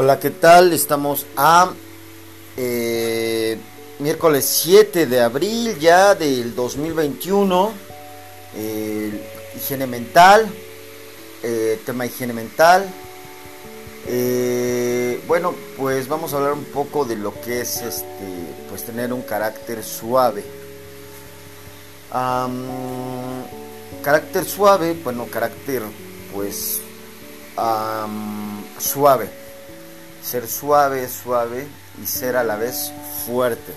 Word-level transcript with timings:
Hola, 0.00 0.20
¿qué 0.20 0.30
tal? 0.30 0.72
Estamos 0.72 1.26
a 1.36 1.72
eh, 2.56 3.58
miércoles 3.98 4.44
7 4.44 5.06
de 5.06 5.20
abril 5.20 5.76
ya 5.80 6.14
del 6.14 6.54
2021. 6.54 7.72
Eh, 8.54 9.28
higiene 9.56 9.88
mental, 9.88 10.48
eh, 11.42 11.80
tema 11.84 12.06
higiene 12.06 12.32
mental. 12.32 12.88
Eh, 14.06 15.20
bueno, 15.26 15.52
pues 15.76 16.06
vamos 16.06 16.32
a 16.32 16.36
hablar 16.36 16.52
un 16.52 16.66
poco 16.66 17.04
de 17.04 17.16
lo 17.16 17.34
que 17.40 17.62
es 17.62 17.82
este, 17.82 18.54
pues 18.70 18.84
tener 18.84 19.12
un 19.12 19.22
carácter 19.22 19.82
suave. 19.82 20.44
carácter 24.04 24.44
suave, 24.44 24.96
bueno, 25.02 25.26
carácter 25.26 25.82
pues 26.32 26.82
suave 28.78 29.47
ser 30.28 30.46
suave, 30.46 31.08
suave 31.08 31.66
y 32.02 32.06
ser 32.06 32.36
a 32.36 32.44
la 32.44 32.56
vez 32.56 32.92
fuerte. 33.24 33.72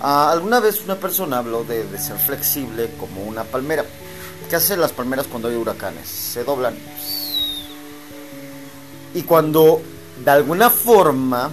Ah, 0.00 0.32
alguna 0.32 0.58
vez 0.58 0.82
una 0.82 0.96
persona 0.96 1.38
habló 1.38 1.62
de, 1.62 1.86
ser 1.96 2.18
flexible 2.18 2.90
como 2.98 3.22
una 3.22 3.44
palmera. 3.44 3.84
¿Qué 4.50 4.56
hacen 4.56 4.80
las 4.80 4.90
palmeras 4.90 5.28
cuando 5.28 5.48
hay 5.48 5.54
huracanes? 5.54 6.08
Se 6.08 6.42
doblan. 6.42 6.76
Y 9.14 9.22
cuando 9.22 9.80
de 10.24 10.30
alguna 10.32 10.70
forma 10.70 11.50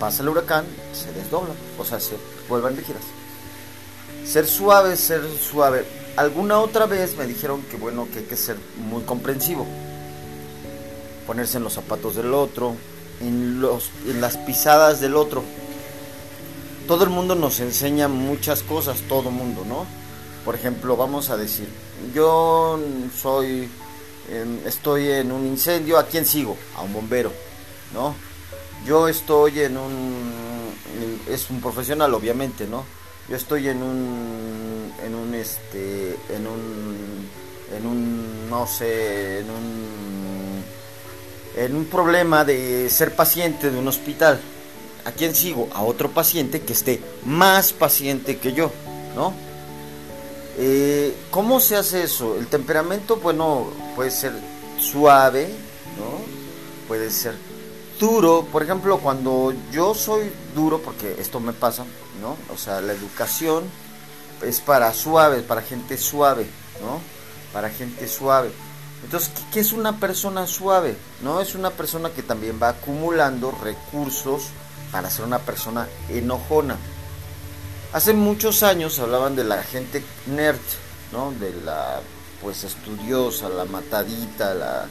pasa 0.00 0.22
el 0.22 0.30
huracán, 0.30 0.64
se 0.94 1.12
desdoblan, 1.12 1.56
o 1.78 1.84
sea, 1.84 2.00
se 2.00 2.16
vuelven 2.48 2.78
rígidas. 2.78 3.02
Ser 4.24 4.46
suave, 4.46 4.96
ser 4.96 5.20
suave. 5.38 5.84
Alguna 6.16 6.60
otra 6.60 6.86
vez 6.86 7.14
me 7.18 7.26
dijeron 7.26 7.60
que 7.70 7.76
bueno, 7.76 8.08
que 8.10 8.20
hay 8.20 8.24
que 8.24 8.36
ser 8.36 8.56
muy 8.78 9.02
comprensivo 9.02 9.66
ponerse 11.28 11.58
en 11.58 11.64
los 11.64 11.74
zapatos 11.74 12.16
del 12.16 12.32
otro, 12.32 12.74
en, 13.20 13.60
los, 13.60 13.90
en 14.06 14.18
las 14.22 14.38
pisadas 14.38 14.98
del 14.98 15.14
otro. 15.14 15.44
Todo 16.88 17.04
el 17.04 17.10
mundo 17.10 17.34
nos 17.34 17.60
enseña 17.60 18.08
muchas 18.08 18.62
cosas, 18.62 19.02
todo 19.02 19.28
el 19.28 19.34
mundo, 19.34 19.62
¿no? 19.68 19.84
Por 20.46 20.54
ejemplo, 20.54 20.96
vamos 20.96 21.28
a 21.28 21.36
decir, 21.36 21.68
yo 22.14 22.80
soy, 23.14 23.68
estoy 24.64 25.10
en 25.10 25.30
un 25.30 25.46
incendio, 25.46 25.98
¿a 25.98 26.06
quién 26.06 26.24
sigo? 26.24 26.56
A 26.78 26.80
un 26.80 26.94
bombero, 26.94 27.30
¿no? 27.92 28.14
Yo 28.86 29.06
estoy 29.06 29.60
en 29.60 29.76
un, 29.76 30.32
es 31.28 31.50
un 31.50 31.60
profesional, 31.60 32.14
obviamente, 32.14 32.66
¿no? 32.66 32.84
Yo 33.28 33.36
estoy 33.36 33.68
en 33.68 33.82
un, 33.82 34.94
en 35.04 35.14
un, 35.14 35.34
este, 35.34 36.16
en 36.30 36.46
un, 36.46 37.28
en 37.76 37.86
un, 37.86 38.48
no 38.48 38.66
sé, 38.66 39.40
en 39.40 39.50
un 39.50 40.57
en 41.58 41.74
un 41.74 41.86
problema 41.86 42.44
de 42.44 42.88
ser 42.88 43.14
paciente 43.14 43.70
de 43.70 43.78
un 43.78 43.88
hospital. 43.88 44.40
¿A 45.04 45.12
quién 45.12 45.34
sigo? 45.34 45.68
A 45.74 45.82
otro 45.82 46.10
paciente 46.10 46.60
que 46.60 46.72
esté 46.72 47.02
más 47.24 47.72
paciente 47.72 48.38
que 48.38 48.52
yo, 48.52 48.70
¿no? 49.16 49.32
Eh, 50.56 51.16
¿Cómo 51.30 51.60
se 51.60 51.76
hace 51.76 52.02
eso? 52.02 52.36
El 52.38 52.46
temperamento, 52.46 53.16
bueno, 53.16 53.68
puede 53.96 54.10
ser 54.10 54.32
suave, 54.78 55.48
¿no? 55.98 56.20
Puede 56.86 57.10
ser 57.10 57.34
duro. 57.98 58.46
Por 58.52 58.62
ejemplo, 58.62 58.98
cuando 58.98 59.52
yo 59.72 59.94
soy 59.94 60.30
duro, 60.54 60.80
porque 60.80 61.16
esto 61.18 61.40
me 61.40 61.52
pasa, 61.52 61.84
¿no? 62.20 62.36
O 62.52 62.56
sea, 62.56 62.80
la 62.80 62.92
educación 62.92 63.64
es 64.42 64.60
para 64.60 64.92
suave, 64.92 65.42
para 65.42 65.62
gente 65.62 65.96
suave, 65.96 66.46
¿no? 66.80 67.00
Para 67.52 67.70
gente 67.70 68.06
suave. 68.06 68.50
Entonces, 69.04 69.30
¿qué 69.52 69.60
es 69.60 69.72
una 69.72 69.98
persona 69.98 70.46
suave? 70.46 70.96
No 71.22 71.40
es 71.40 71.54
una 71.54 71.70
persona 71.70 72.10
que 72.10 72.22
también 72.22 72.58
va 72.60 72.70
acumulando 72.70 73.50
recursos 73.50 74.48
para 74.92 75.10
ser 75.10 75.24
una 75.24 75.38
persona 75.38 75.88
enojona. 76.08 76.76
Hace 77.92 78.12
muchos 78.12 78.62
años 78.62 78.98
hablaban 78.98 79.36
de 79.36 79.44
la 79.44 79.62
gente 79.62 80.02
nerd, 80.26 80.58
¿no? 81.12 81.32
De 81.32 81.52
la 81.64 82.00
pues 82.42 82.64
estudiosa, 82.64 83.48
la 83.48 83.64
matadita, 83.64 84.54
la 84.54 84.86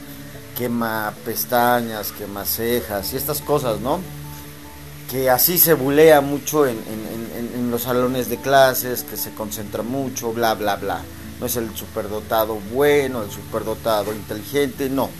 quema 0.56 1.14
pestañas, 1.24 2.12
quema 2.12 2.44
cejas 2.44 3.12
y 3.12 3.16
estas 3.16 3.40
cosas, 3.40 3.80
¿no? 3.80 4.00
Que 5.10 5.30
así 5.30 5.58
se 5.58 5.74
bulea 5.74 6.20
mucho 6.20 6.66
en, 6.66 6.78
en 6.78 7.70
los 7.70 7.82
salones 7.82 8.28
de 8.28 8.36
clases, 8.38 9.04
que 9.04 9.16
se 9.16 9.32
concentra 9.32 9.82
mucho, 9.82 10.32
bla, 10.32 10.54
bla, 10.54 10.76
bla 10.76 11.02
no 11.40 11.46
es 11.46 11.56
el 11.56 11.74
superdotado 11.76 12.56
bueno, 12.72 13.22
el 13.22 13.30
superdotado 13.30 14.12
inteligente, 14.12 14.88
no. 14.88 15.10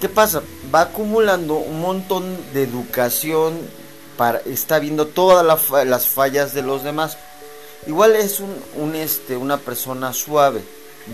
¿Qué 0.00 0.08
pasa? 0.08 0.42
Va 0.74 0.82
acumulando 0.82 1.54
un 1.54 1.80
montón 1.80 2.36
de 2.52 2.64
educación, 2.64 3.60
para, 4.16 4.40
está 4.40 4.78
viendo 4.80 5.06
todas 5.06 5.46
las 5.86 6.06
fallas 6.06 6.54
de 6.54 6.62
los 6.62 6.82
demás. 6.82 7.16
Igual 7.86 8.16
es 8.16 8.40
un, 8.40 8.94
este, 8.94 9.36
una 9.36 9.58
persona 9.58 10.12
suave, 10.12 10.62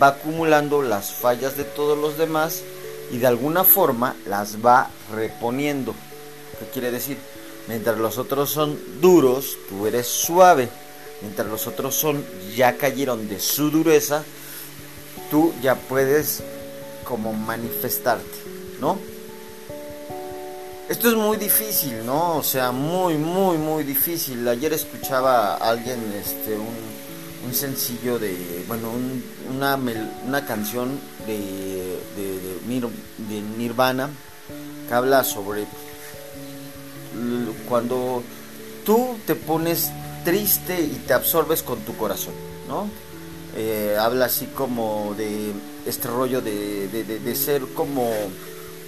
va 0.01 0.09
acumulando 0.09 0.83
las 0.83 1.13
fallas 1.13 1.57
de 1.57 1.65
todos 1.65 1.99
los 1.99 2.17
demás 2.17 2.63
y 3.11 3.19
de 3.19 3.27
alguna 3.27 3.65
forma 3.65 4.17
las 4.27 4.65
va 4.65 4.91
reponiendo. 5.15 5.95
¿Qué 6.59 6.67
quiere 6.73 6.91
decir? 6.91 7.19
Mientras 7.69 7.99
los 7.99 8.17
otros 8.17 8.51
son 8.51 8.79
duros, 9.01 9.57
tú 9.69 9.87
eres 9.87 10.07
suave 10.07 10.71
mientras 11.23 11.49
los 11.49 11.67
otros 11.67 11.95
son 11.95 12.25
ya 12.57 12.77
cayeron 12.77 13.29
de 13.29 13.41
su 13.41 13.71
dureza, 13.71 14.25
tú 15.31 15.53
ya 15.63 15.75
puedes 15.75 16.43
como 17.05 17.33
manifestarte, 17.33 18.39
¿no? 18.81 18.99
Esto 20.89 21.09
es 21.09 21.17
muy 21.17 21.37
difícil, 21.37 22.05
¿no? 22.07 22.37
O 22.37 22.43
sea, 22.43 22.73
muy, 22.73 23.19
muy, 23.19 23.59
muy 23.59 23.85
difícil. 23.85 24.47
Ayer 24.49 24.73
escuchaba 24.73 25.57
a 25.57 25.69
alguien 25.69 26.01
este, 26.19 26.55
un, 26.55 27.47
un 27.47 27.55
sencillo 27.55 28.19
de, 28.19 28.65
bueno, 28.67 28.91
una, 29.55 29.79
una 30.27 30.47
canción 30.47 30.99
de, 31.27 31.99
de, 32.17 32.81
de 33.29 33.41
Nirvana 33.59 34.09
que 34.89 34.95
habla 34.95 35.25
sobre 35.25 35.67
cuando 37.69 38.23
tú 38.85 39.19
te 39.27 39.35
pones 39.35 39.91
triste 40.29 40.79
y 40.79 41.05
te 41.07 41.15
absorbes 41.15 41.63
con 41.63 41.79
tu 41.81 41.97
corazón, 41.97 42.35
¿no? 42.69 42.91
Eh, 43.57 43.97
habla 43.99 44.27
así 44.27 44.45
como 44.45 45.15
de 45.17 45.53
este 45.87 46.07
rollo 46.07 46.43
de, 46.43 46.87
de, 46.89 47.35
ser 47.35 47.63
como 47.73 48.11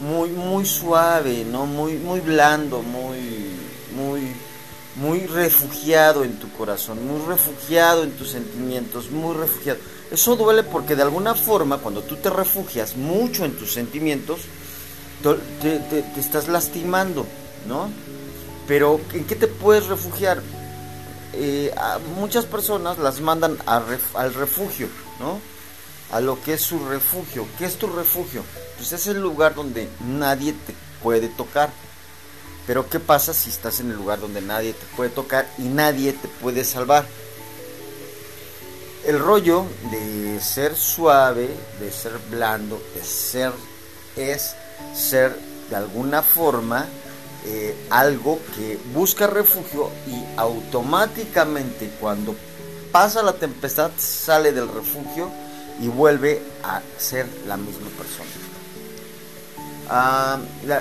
muy 0.00 0.28
muy 0.28 0.66
suave, 0.66 1.46
¿no? 1.50 1.64
Muy 1.64 1.94
muy 1.94 2.20
blando, 2.20 2.82
muy 2.82 3.56
muy 3.96 4.20
muy 4.96 5.26
refugiado 5.28 6.24
en 6.24 6.38
tu 6.38 6.52
corazón, 6.52 7.06
muy 7.06 7.26
refugiado 7.26 8.02
en 8.02 8.10
tus 8.10 8.32
sentimientos, 8.32 9.10
muy 9.10 9.34
refugiado. 9.34 9.78
Eso 10.10 10.36
duele 10.36 10.62
porque 10.62 10.94
de 10.94 11.04
alguna 11.04 11.34
forma 11.34 11.78
cuando 11.78 12.02
tú 12.02 12.16
te 12.16 12.28
refugias 12.28 12.96
mucho 12.96 13.46
en 13.46 13.56
tus 13.56 13.72
sentimientos, 13.72 14.40
te 15.62 16.20
estás 16.20 16.48
lastimando, 16.48 17.24
¿no? 17.66 17.88
Pero 18.68 19.00
¿en 19.14 19.24
qué 19.24 19.36
te 19.36 19.46
puedes 19.46 19.86
refugiar? 19.86 20.42
Eh, 21.32 21.72
muchas 22.16 22.44
personas 22.44 22.98
las 22.98 23.20
mandan 23.20 23.56
al 23.66 24.34
refugio, 24.34 24.88
¿no? 25.18 25.41
A 26.12 26.20
lo 26.20 26.42
que 26.42 26.54
es 26.54 26.60
su 26.60 26.88
refugio. 26.88 27.46
¿Qué 27.58 27.66
es 27.66 27.76
tu 27.76 27.86
refugio? 27.86 28.42
Pues 28.76 28.92
es 28.92 29.06
el 29.06 29.20
lugar 29.20 29.54
donde 29.54 29.88
nadie 30.06 30.52
te 30.52 30.74
puede 31.02 31.28
tocar. 31.28 31.70
Pero 32.66 32.88
¿qué 32.88 33.00
pasa 33.00 33.32
si 33.32 33.50
estás 33.50 33.80
en 33.80 33.91
el 33.91 33.96
lugar 33.96 34.20
donde 34.20 34.41
nadie 34.41 34.72
te 34.72 34.86
puede 34.96 35.10
tocar 35.10 35.48
y 35.58 35.62
nadie 35.62 36.12
te 36.12 36.28
puede 36.28 36.64
salvar? 36.64 37.06
El 39.04 39.18
rollo 39.18 39.65
de 39.91 40.41
ser 40.41 40.77
suave, 40.77 41.48
de 41.80 41.91
ser 41.91 42.12
blando, 42.30 42.80
de 42.94 43.03
ser 43.03 43.53
es 44.16 44.54
ser 44.94 45.34
de 45.71 45.77
alguna 45.77 46.22
forma 46.22 46.86
eh, 47.47 47.75
algo 47.91 48.39
que 48.54 48.78
busca 48.92 49.27
refugio 49.27 49.91
y 50.07 50.39
automáticamente 50.39 51.91
cuando 52.01 52.37
pasa 52.92 53.22
la 53.22 53.33
tempestad 53.33 53.91
sale 53.97 54.53
del 54.53 54.69
refugio 54.69 55.31
y 55.81 55.89
vuelve 55.89 56.42
a 56.63 56.83
ser 56.98 57.27
la 57.47 57.57
misma 57.57 57.89
persona. 57.97 58.28
Ah, 59.89 60.39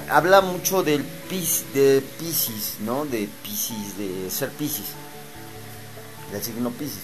habla 0.10 0.42
mucho 0.42 0.84
del 0.84 1.04
pis, 1.04 1.64
de 1.74 2.04
Pisces, 2.20 2.76
¿no? 2.82 3.06
De 3.06 3.30
Pisces, 3.42 3.98
de 3.98 4.30
ser 4.30 4.50
Pisces, 4.50 4.88
del 6.32 6.44
signo 6.44 6.72
Pisces. 6.72 7.04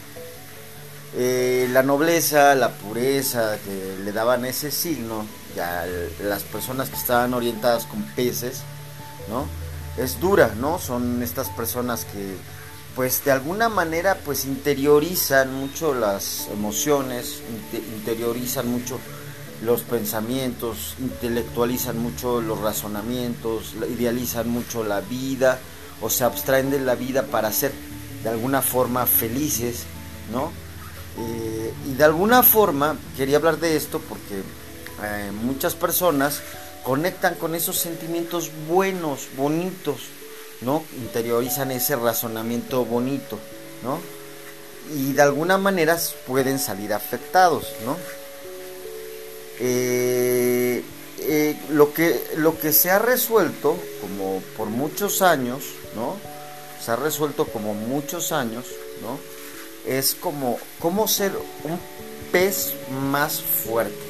Eh, 1.18 1.69
la 1.72 1.81
nobleza, 1.81 2.54
la 2.56 2.69
pureza 2.69 3.57
que 3.63 4.04
le 4.04 4.12
daban 4.12 4.44
ese 4.44 4.69
signo, 4.69 5.25
ya 5.56 5.86
las 6.22 6.44
personas 6.44 6.90
que 6.90 6.98
estaban 6.98 7.34
orientadas 7.34 7.86
con 7.86 8.04
peces, 8.04 8.63
Es 9.98 10.19
dura, 10.19 10.54
¿no? 10.60 10.80
Son 10.80 11.24
estas 11.24 11.50
personas 11.50 12.06
que 12.06 12.36
pues 12.95 13.25
de 13.25 13.31
alguna 13.31 13.68
manera 13.68 14.18
pues 14.24 14.45
interiorizan 14.45 15.54
mucho 15.54 15.94
las 15.94 16.48
emociones, 16.51 17.42
interiorizan 17.74 18.68
mucho 18.69 19.00
los 19.63 19.81
pensamientos, 19.81 20.95
intelectualizan 21.00 21.98
mucho 21.98 22.42
los 22.42 22.60
razonamientos, 22.62 23.74
idealizan 23.89 24.50
mucho 24.50 24.83
la 24.83 25.01
vida 25.01 25.60
o 26.01 26.10
se 26.10 26.24
abstraen 26.24 26.71
de 26.71 26.80
la 26.80 26.95
vida 26.95 27.24
para 27.24 27.51
ser 27.51 27.74
de 28.24 28.30
alguna 28.30 28.62
forma 28.62 29.06
felices, 29.06 29.83
¿no? 30.31 30.51
Eh, 31.18 31.74
y 31.88 31.94
de 31.94 32.04
alguna 32.04 32.44
forma 32.44 32.98
quería 33.16 33.38
hablar 33.38 33.60
de 33.60 33.75
esto 33.75 34.01
porque 34.07 34.39
eh, 35.04 35.31
muchas 35.44 35.75
personas 35.75 36.42
conectan 36.85 37.33
con 37.35 37.55
esos 37.55 37.77
sentimientos 37.77 38.51
buenos, 38.67 39.27
bonitos, 39.35 40.01
¿no? 40.61 40.83
Interiorizan 40.97 41.71
ese 41.71 41.95
razonamiento 41.95 42.85
bonito, 42.85 43.39
¿no? 43.83 43.99
Y 44.95 45.13
de 45.13 45.21
alguna 45.23 45.57
manera 45.57 45.97
pueden 46.27 46.59
salir 46.59 46.93
afectados, 46.93 47.73
¿no? 47.83 47.97
Eh, 49.59 50.83
eh, 51.21 51.59
lo, 51.69 51.91
que, 51.91 52.21
lo 52.37 52.59
que 52.59 52.71
se 52.71 52.91
ha 52.91 52.99
resuelto, 52.99 53.77
como 53.99 54.43
por 54.55 54.67
muchos 54.67 55.23
años, 55.23 55.63
¿no? 55.95 56.17
Se 56.79 56.91
ha 56.91 56.95
resuelto 56.95 57.45
como 57.45 57.73
muchos 57.73 58.31
años, 58.31 58.65
¿no? 59.01 59.17
Es 59.91 60.13
como 60.13 60.59
cómo 60.79 61.07
ser 61.07 61.31
un 61.63 61.79
pez 62.31 62.75
más 62.91 63.41
fuerte. 63.41 64.05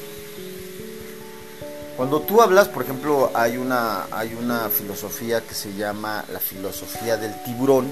Cuando 1.96 2.20
tú 2.20 2.42
hablas, 2.42 2.68
por 2.68 2.82
ejemplo, 2.82 3.30
hay 3.34 3.56
una, 3.56 4.04
hay 4.10 4.34
una 4.34 4.68
filosofía 4.68 5.40
que 5.40 5.54
se 5.54 5.72
llama 5.74 6.24
la 6.30 6.40
filosofía 6.40 7.16
del 7.16 7.32
tiburón, 7.42 7.86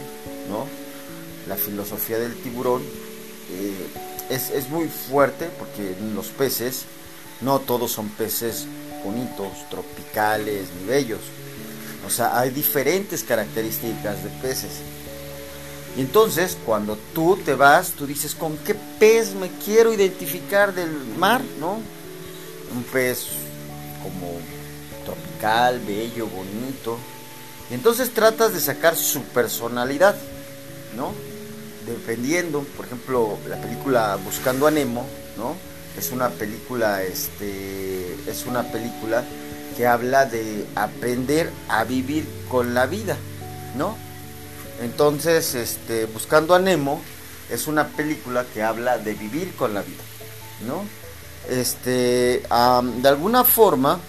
¿no? 0.50 0.66
La 1.48 1.56
filosofía 1.56 2.18
del 2.18 2.34
tiburón 2.34 2.82
eh, 3.50 3.86
es, 4.28 4.50
es 4.50 4.68
muy 4.68 4.88
fuerte 4.88 5.48
porque 5.58 5.96
los 6.14 6.26
peces 6.28 6.84
no 7.40 7.60
todos 7.60 7.92
son 7.92 8.10
peces 8.10 8.66
bonitos, 9.02 9.48
tropicales 9.70 10.68
ni 10.78 10.86
bellos. 10.86 11.20
O 12.06 12.10
sea, 12.10 12.38
hay 12.38 12.50
diferentes 12.50 13.24
características 13.24 14.22
de 14.22 14.30
peces. 14.42 14.82
Y 15.96 16.00
entonces, 16.00 16.58
cuando 16.66 16.98
tú 17.14 17.38
te 17.42 17.54
vas, 17.54 17.92
tú 17.92 18.06
dices, 18.06 18.34
¿con 18.34 18.58
qué 18.58 18.74
pez 18.74 19.34
me 19.34 19.48
quiero 19.64 19.94
identificar 19.94 20.74
del 20.74 20.90
mar? 21.16 21.40
¿No? 21.58 21.78
Un 22.74 22.82
pez 22.92 23.43
como 24.04 24.38
tropical, 25.04 25.80
bello, 25.80 26.28
bonito. 26.28 26.96
Y 27.70 27.74
entonces 27.74 28.14
tratas 28.14 28.54
de 28.54 28.60
sacar 28.60 28.94
su 28.94 29.22
personalidad, 29.24 30.14
¿no? 30.96 31.12
Dependiendo, 31.86 32.60
por 32.76 32.86
ejemplo, 32.86 33.36
la 33.48 33.60
película 33.60 34.16
Buscando 34.24 34.68
a 34.68 34.70
Nemo, 34.70 35.04
¿no? 35.36 35.56
es 35.96 36.10
una 36.10 36.30
película 36.30 37.02
este 37.02 38.14
es 38.28 38.46
una 38.46 38.64
película 38.64 39.24
que 39.76 39.86
habla 39.86 40.26
de 40.26 40.66
aprender 40.74 41.50
a 41.68 41.84
vivir 41.84 42.26
con 42.48 42.74
la 42.74 42.86
vida 42.86 43.16
no 43.76 43.96
entonces 44.80 45.54
este 45.54 46.06
buscando 46.06 46.54
a 46.54 46.58
Nemo 46.58 47.00
es 47.50 47.66
una 47.66 47.88
película 47.88 48.44
que 48.52 48.62
habla 48.62 48.98
de 48.98 49.14
vivir 49.14 49.54
con 49.54 49.74
la 49.74 49.82
vida 49.82 50.02
no 50.66 50.84
este 51.48 52.42
de 52.42 53.08
alguna 53.08 53.44
forma 53.44 54.00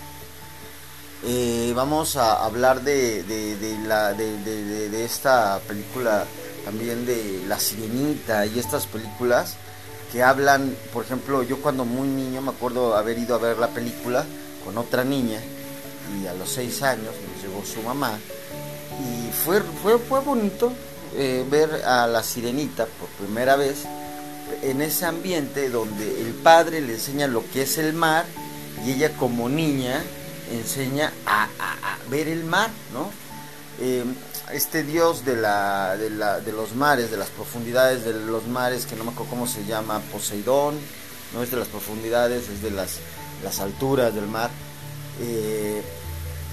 eh, 1.28 1.74
vamos 1.76 2.18
a 2.18 2.46
hablar 2.46 2.84
de, 2.84 3.24
de, 3.24 3.80
la, 3.88 4.14
de, 4.14 5.04
esta 5.04 5.60
película 5.68 6.24
también 6.64 7.06
de 7.06 7.44
La 7.48 7.60
Sirenita 7.60 8.46
y 8.46 8.60
estas 8.60 8.86
películas 8.86 9.58
que 10.12 10.22
hablan, 10.22 10.76
por 10.94 11.04
ejemplo, 11.04 11.42
yo 11.42 11.62
cuando 11.62 11.84
muy 11.84 12.08
niño 12.08 12.42
me 12.42 12.52
acuerdo 12.52 12.96
haber 12.96 13.18
ido 13.18 13.34
a 13.34 13.40
ver 13.40 13.58
la 13.58 13.70
película 13.70 14.24
con 14.64 14.78
otra 14.78 15.04
niña 15.04 15.40
y 16.22 16.28
a 16.28 16.34
los 16.36 16.50
seis 16.50 16.84
años 16.84 17.14
nos 17.16 17.44
llegó 17.44 17.66
su 17.66 17.82
mamá 17.82 18.20
y 19.02 19.32
fue, 19.32 19.62
fue, 19.82 19.98
fue 19.98 20.20
bonito 20.20 20.72
eh, 21.16 21.44
ver 21.50 21.84
a 21.86 22.06
la 22.06 22.22
sirenita 22.22 22.86
por 22.86 23.10
primera 23.10 23.56
vez 23.56 23.86
en 24.62 24.82
ese 24.82 25.06
ambiente 25.06 25.70
donde 25.70 26.22
el 26.22 26.34
padre 26.34 26.82
le 26.82 26.94
enseña 26.94 27.28
lo 27.28 27.44
que 27.52 27.64
es 27.64 27.78
el 27.78 27.94
mar 27.94 28.26
y 28.86 28.92
ella 28.92 29.16
como 29.18 29.50
niña 29.50 30.04
enseña 30.52 31.12
a, 31.26 31.48
ver 32.10 32.28
el 32.28 32.44
mar, 32.44 32.70
¿no? 32.94 33.10
Eh, 33.80 34.04
este 34.54 34.84
dios 34.84 35.26
de, 35.26 35.36
la, 35.36 35.98
de, 35.98 36.12
la, 36.12 36.40
de 36.40 36.52
los 36.52 36.76
mares, 36.76 37.10
de 37.10 37.18
las 37.18 37.30
profundidades 37.30 38.06
de 38.06 38.14
los 38.14 38.46
mares, 38.48 38.86
que 38.86 38.96
no 38.96 39.04
me 39.04 39.12
acuerdo 39.12 39.32
cómo 39.32 39.48
se 39.48 39.66
llama, 39.66 40.02
Poseidón, 40.12 40.76
no 41.34 41.42
es 41.42 41.50
de 41.50 41.58
las 41.58 41.68
profundidades, 41.68 42.48
es 42.50 42.62
de 42.62 42.70
las, 42.70 43.00
las 43.44 43.60
alturas 43.60 44.14
del 44.14 44.28
mar, 44.28 44.52
eh, 45.20 45.82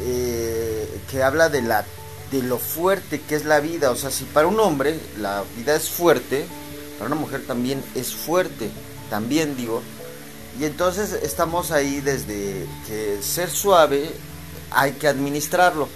eh, 0.01 1.01
que 1.11 1.23
habla 1.23 1.51
de, 1.51 1.61
la, 1.61 1.85
de 2.31 2.43
lo 2.43 2.59
fuerte 2.59 3.21
que 3.21 3.35
es 3.37 3.45
la 3.45 3.61
vida. 3.61 3.91
O 3.91 3.97
sea, 3.97 4.11
si 4.11 4.25
para 4.25 4.47
un 4.47 4.59
hombre 4.59 4.99
la 5.19 5.45
vida 5.57 5.77
es 5.77 5.91
fuerte, 5.91 6.47
para 7.03 7.15
una 7.15 7.21
mujer 7.21 7.45
también 7.47 7.83
es 7.97 8.15
fuerte, 8.15 8.71
también 9.11 9.57
digo. 9.57 9.83
Y 10.61 10.65
entonces 10.65 11.13
estamos 11.13 11.73
ahí 11.73 12.01
desde 12.01 12.67
que 12.87 13.19
ser 13.23 13.51
suave 13.51 14.11
hay 14.71 14.93
que 14.93 15.09
administrarlo 15.09 15.89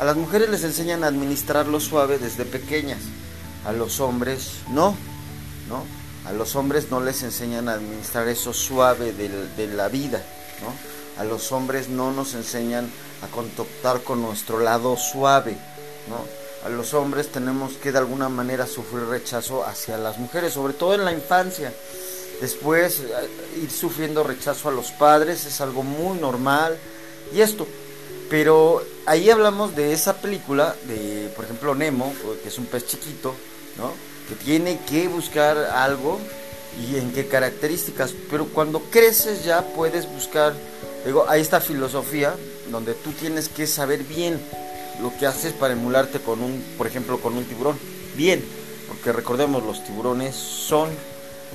a 0.00 0.04
las 0.06 0.16
mujeres 0.16 0.48
les 0.48 0.64
enseñan 0.64 1.04
a 1.04 1.08
administrar 1.08 1.66
lo 1.66 1.78
suave 1.78 2.16
desde 2.16 2.46
pequeñas, 2.46 3.00
a 3.66 3.72
los 3.72 4.00
hombres 4.00 4.52
no, 4.70 4.94
¿no? 5.68 5.84
A 6.26 6.32
los 6.32 6.56
hombres 6.56 6.90
no 6.90 7.02
les 7.02 7.22
enseñan 7.22 7.68
a 7.68 7.74
administrar 7.74 8.26
eso 8.26 8.54
suave 8.54 9.12
de, 9.12 9.66
la 9.66 9.88
vida, 9.90 10.24
¿no? 10.62 11.20
A 11.20 11.24
los 11.24 11.52
hombres 11.52 11.90
no 11.90 12.12
nos 12.12 12.32
enseñan 12.32 12.90
a 13.20 13.26
contactar 13.26 14.02
con 14.02 14.22
nuestro 14.22 14.60
lado 14.60 14.96
suave, 14.96 15.58
¿no? 16.08 16.39
A 16.64 16.68
los 16.68 16.92
hombres 16.92 17.28
tenemos 17.28 17.72
que 17.74 17.90
de 17.90 17.98
alguna 17.98 18.28
manera 18.28 18.66
sufrir 18.66 19.04
rechazo 19.06 19.64
hacia 19.64 19.96
las 19.96 20.18
mujeres, 20.18 20.52
sobre 20.52 20.74
todo 20.74 20.94
en 20.94 21.04
la 21.04 21.12
infancia. 21.12 21.72
Después 22.40 23.00
eh, 23.00 23.62
ir 23.62 23.70
sufriendo 23.70 24.22
rechazo 24.22 24.68
a 24.68 24.72
los 24.72 24.90
padres 24.92 25.46
es 25.46 25.60
algo 25.62 25.82
muy 25.82 26.18
normal. 26.18 26.76
Y 27.34 27.40
esto, 27.40 27.66
pero 28.28 28.82
ahí 29.06 29.30
hablamos 29.30 29.74
de 29.74 29.94
esa 29.94 30.14
película, 30.14 30.76
de 30.86 31.30
por 31.34 31.46
ejemplo 31.46 31.74
Nemo, 31.74 32.12
que 32.42 32.48
es 32.48 32.58
un 32.58 32.66
pez 32.66 32.86
chiquito, 32.86 33.34
¿no? 33.78 33.92
Que 34.28 34.34
tiene 34.34 34.80
que 34.88 35.08
buscar 35.08 35.56
algo 35.56 36.18
y 36.78 36.96
en 36.96 37.10
qué 37.12 37.26
características. 37.26 38.12
Pero 38.30 38.46
cuando 38.46 38.80
creces 38.90 39.44
ya 39.44 39.62
puedes 39.62 40.06
buscar, 40.12 40.54
digo, 41.06 41.24
hay 41.26 41.40
esta 41.40 41.60
filosofía 41.60 42.34
donde 42.70 42.92
tú 42.92 43.12
tienes 43.12 43.48
que 43.48 43.66
saber 43.66 44.04
bien 44.04 44.40
lo 45.02 45.16
que 45.18 45.26
haces 45.26 45.52
para 45.52 45.74
emularte 45.74 46.20
con 46.20 46.42
un, 46.42 46.62
por 46.76 46.86
ejemplo, 46.86 47.20
con 47.20 47.36
un 47.36 47.44
tiburón. 47.44 47.78
Bien, 48.16 48.44
porque 48.88 49.12
recordemos, 49.12 49.64
los 49.64 49.84
tiburones 49.84 50.34
son 50.34 50.88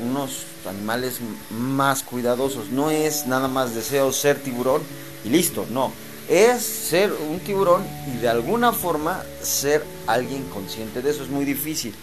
unos 0.04 0.46
animales 0.68 1.20
más 1.50 2.04
cuidadosos. 2.04 2.70
No 2.70 2.92
es 2.92 3.28
nada 3.28 3.48
más 3.48 3.76
deseo 3.76 4.12
ser 4.12 4.40
tiburón 4.40 4.82
y 5.24 5.30
listo, 5.30 5.66
no 5.70 5.92
es 6.28 6.64
ser 6.64 7.14
un 7.14 7.40
tiburón 7.40 7.86
y 8.08 8.18
de 8.18 8.30
alguna 8.30 8.72
forma 8.72 9.24
ser 9.42 9.84
alguien 10.08 10.44
consciente 10.50 11.02
de 11.02 11.12
eso. 11.12 11.24
Es 11.24 11.30
muy 11.30 11.46
difícil, 11.46 11.94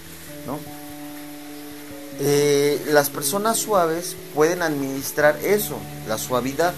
¿no? 0.47 0.59
Eh, 2.21 2.81
las 2.89 3.11
personas 3.11 3.59
suaves 3.59 4.17
pueden 4.35 4.63
administrar 4.63 5.39
eso, 5.43 5.77
la 6.07 6.19
suavidad, 6.19 6.73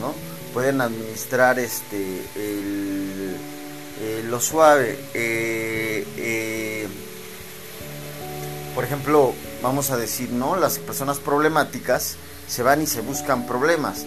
¿no? 0.00 0.14
Pueden 0.54 0.80
administrar 0.80 1.58
este 1.58 2.22
el, 2.34 2.95
lo 4.28 4.40
suave. 4.40 4.98
Eh, 5.14 6.86
por 8.74 8.84
ejemplo, 8.84 9.32
vamos 9.62 9.90
a 9.90 9.96
decir, 9.96 10.30
¿no? 10.30 10.56
Las 10.56 10.78
personas 10.78 11.18
problemáticas 11.18 12.16
se 12.46 12.62
van 12.62 12.82
y 12.82 12.86
se 12.86 13.00
buscan 13.00 13.46
problemas 13.46 14.04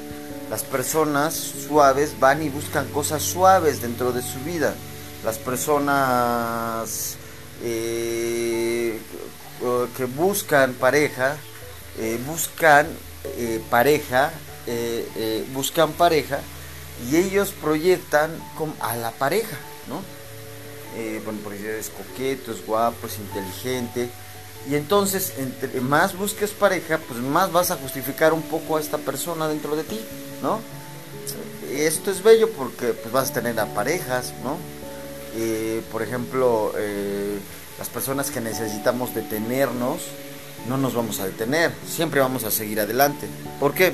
las 0.50 0.64
personas 0.64 1.36
suaves 1.36 2.20
van 2.20 2.42
y 2.42 2.50
buscan 2.50 2.88
cosas 2.88 3.22
suaves 3.22 3.82
dentro 3.82 4.12
de 4.12 4.24
su 4.24 4.40
vida. 4.40 4.74
Las 5.24 5.38
personas 5.38 7.18
eh, 7.64 9.00
que 9.96 10.06
buscan 10.06 10.74
pareja, 10.74 11.36
eh, 12.00 12.20
buscan 12.26 12.88
eh, 13.38 13.62
pareja, 13.70 14.32
buscan 15.54 15.92
pareja 15.94 16.40
y 17.10 17.18
ellos 17.18 17.54
proyectan 17.60 18.32
a 18.80 18.96
la 18.96 19.12
pareja, 19.12 19.58
¿no? 19.90 20.02
bueno, 21.24 21.40
porque 21.44 21.80
es 21.80 21.90
coqueto, 21.90 22.52
es 22.52 22.66
guapo, 22.66 23.08
es 23.08 23.18
inteligente. 23.20 24.10
Y 24.70 24.76
entonces, 24.76 25.34
entre 25.38 25.82
más 25.82 26.18
busques 26.18 26.52
pareja, 26.52 26.98
pues 26.98 27.20
más 27.20 27.52
vas 27.52 27.72
a 27.72 27.78
justificar 27.78 28.34
un 28.34 28.42
poco 28.42 28.78
a 28.78 28.82
esta 28.82 28.98
persona 28.98 29.48
dentro 29.48 29.76
de 29.76 29.84
ti. 29.84 30.00
¿no? 30.42 30.60
Esto 31.72 32.12
es 32.12 32.24
bello 32.24 32.50
porque 32.52 32.94
pues, 32.94 33.12
vas 33.12 33.32
a 33.32 33.34
tener 33.34 33.60
a 33.60 33.66
parejas, 33.68 34.34
¿no? 34.44 34.58
por 35.92 36.02
ejemplo, 36.02 36.74
eh, 36.78 37.40
las 37.78 37.88
personas 37.88 38.30
que 38.30 38.42
necesitamos 38.42 39.16
detenernos, 39.16 40.02
no 40.68 40.78
nos 40.78 40.94
vamos 40.94 41.20
a 41.22 41.26
detener, 41.26 41.72
siempre 41.88 42.20
vamos 42.20 42.44
a 42.44 42.52
seguir 42.52 42.80
adelante. 42.82 43.28
¿Por 43.60 43.74
qué? 43.74 43.94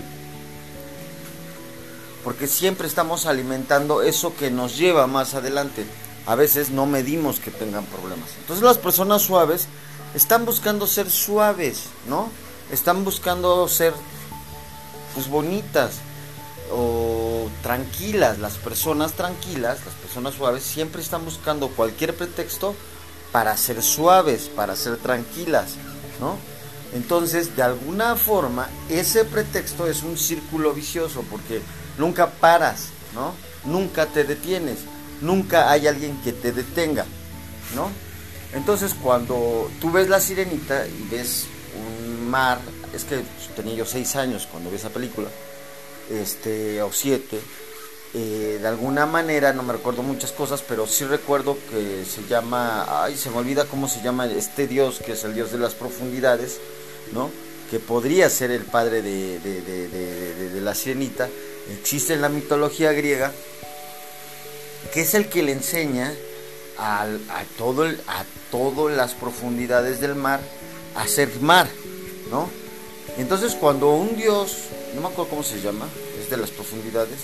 Porque 2.26 2.48
siempre 2.48 2.88
estamos 2.88 3.28
alimentando 3.28 4.02
eso 4.02 4.36
que 4.36 4.50
nos 4.50 4.78
lleva 4.78 5.06
más 5.06 5.36
adelante. 5.36 5.86
A 6.26 6.34
veces 6.34 6.72
no 6.72 6.88
medimos 6.88 7.40
que 7.40 7.52
tengan 7.52 7.86
problemas. 7.86 8.32
Entonces 8.40 8.66
las 8.66 8.80
personas 8.80 9.22
suaves 9.22 9.68
están 10.16 10.44
buscando 10.44 10.88
ser 10.88 11.12
suaves, 11.12 11.84
¿no? 12.10 12.30
Están 12.72 13.06
buscando 13.06 13.68
ser 13.68 13.94
pues 15.14 15.30
bonitas 15.30 16.00
o 16.72 17.48
tranquilas. 17.62 18.40
Las 18.40 18.58
personas 18.58 19.14
tranquilas, 19.14 19.86
las 19.86 19.94
personas 19.94 20.34
suaves 20.34 20.64
siempre 20.64 21.04
están 21.04 21.24
buscando 21.26 21.70
cualquier 21.70 22.16
pretexto 22.16 22.74
para 23.32 23.56
ser 23.56 23.84
suaves, 23.84 24.50
para 24.50 24.76
ser 24.76 24.98
tranquilas, 24.98 25.76
¿no? 26.20 26.38
Entonces, 26.96 27.56
de 27.56 27.62
alguna 27.62 28.16
forma, 28.16 28.68
ese 28.90 29.26
pretexto 29.26 29.86
es 29.88 30.02
un 30.02 30.18
círculo 30.18 30.74
vicioso 30.74 31.24
porque 31.30 31.62
nunca 31.98 32.30
paras, 32.32 32.90
¿no? 33.14 33.34
Nunca 33.66 34.06
te 34.06 34.24
detienes, 34.24 34.80
nunca 35.22 35.72
hay 35.72 35.88
alguien 35.88 36.22
que 36.22 36.34
te 36.34 36.52
detenga, 36.52 37.06
¿no? 37.76 37.90
Entonces, 38.54 38.96
cuando 39.02 39.70
tú 39.82 39.92
ves 39.92 40.08
la 40.08 40.20
sirenita 40.20 40.88
y 40.88 41.08
ves 41.10 41.48
un 41.76 42.30
mar, 42.30 42.60
es 42.94 43.04
que 43.04 43.24
tenía 43.56 43.76
yo 43.76 43.86
seis 43.86 44.16
años 44.16 44.48
cuando 44.50 44.70
vi 44.70 44.78
esa 44.78 44.90
película, 44.90 45.28
este, 46.10 46.82
o 46.82 46.92
siete, 46.92 47.40
eh, 48.14 48.60
de 48.62 48.68
alguna 48.68 49.06
manera, 49.06 49.52
no 49.52 49.64
me 49.64 49.74
recuerdo 49.74 50.04
muchas 50.04 50.32
cosas, 50.32 50.64
pero 50.66 50.88
sí 50.88 51.04
recuerdo 51.04 51.58
que 51.70 52.06
se 52.06 52.26
llama, 52.30 53.04
ay, 53.04 53.18
se 53.18 53.30
me 53.30 53.38
olvida 53.38 53.66
cómo 53.66 53.90
se 53.90 54.02
llama 54.02 54.26
este 54.28 54.68
dios, 54.68 55.00
que 55.06 55.14
es 55.14 55.24
el 55.26 55.34
dios 55.34 55.52
de 55.52 55.58
las 55.58 55.74
profundidades, 55.74 56.60
¿no? 57.12 57.30
Que 57.70 57.80
podría 57.80 58.30
ser 58.30 58.52
el 58.52 58.64
padre 58.64 59.02
de, 59.02 59.40
de 59.40 60.62
la 60.62 60.76
sirenita, 60.76 61.28
existe 61.72 62.14
en 62.14 62.22
la 62.22 62.30
mitología 62.30 62.92
griega, 62.92 63.32
que 64.94 65.02
es 65.02 65.14
el 65.14 65.30
que 65.30 65.44
le 65.44 65.52
enseña 65.52 66.14
a, 66.78 67.04
a, 67.04 67.44
todo 67.58 67.86
todas 68.52 68.96
las 68.96 69.14
profundidades 69.14 70.00
del 70.00 70.16
mar 70.16 70.40
a 70.96 71.08
ser 71.08 71.30
mar, 71.42 71.68
¿no? 72.30 72.50
Entonces 73.18 73.56
cuando 73.56 73.92
un 73.92 74.16
dios, 74.16 74.56
no 74.94 75.02
me 75.02 75.08
acuerdo 75.08 75.30
cómo 75.30 75.44
se 75.44 75.62
llama, 75.62 75.88
es 76.22 76.30
de 76.30 76.38
las 76.38 76.52
profundidades, 76.52 77.20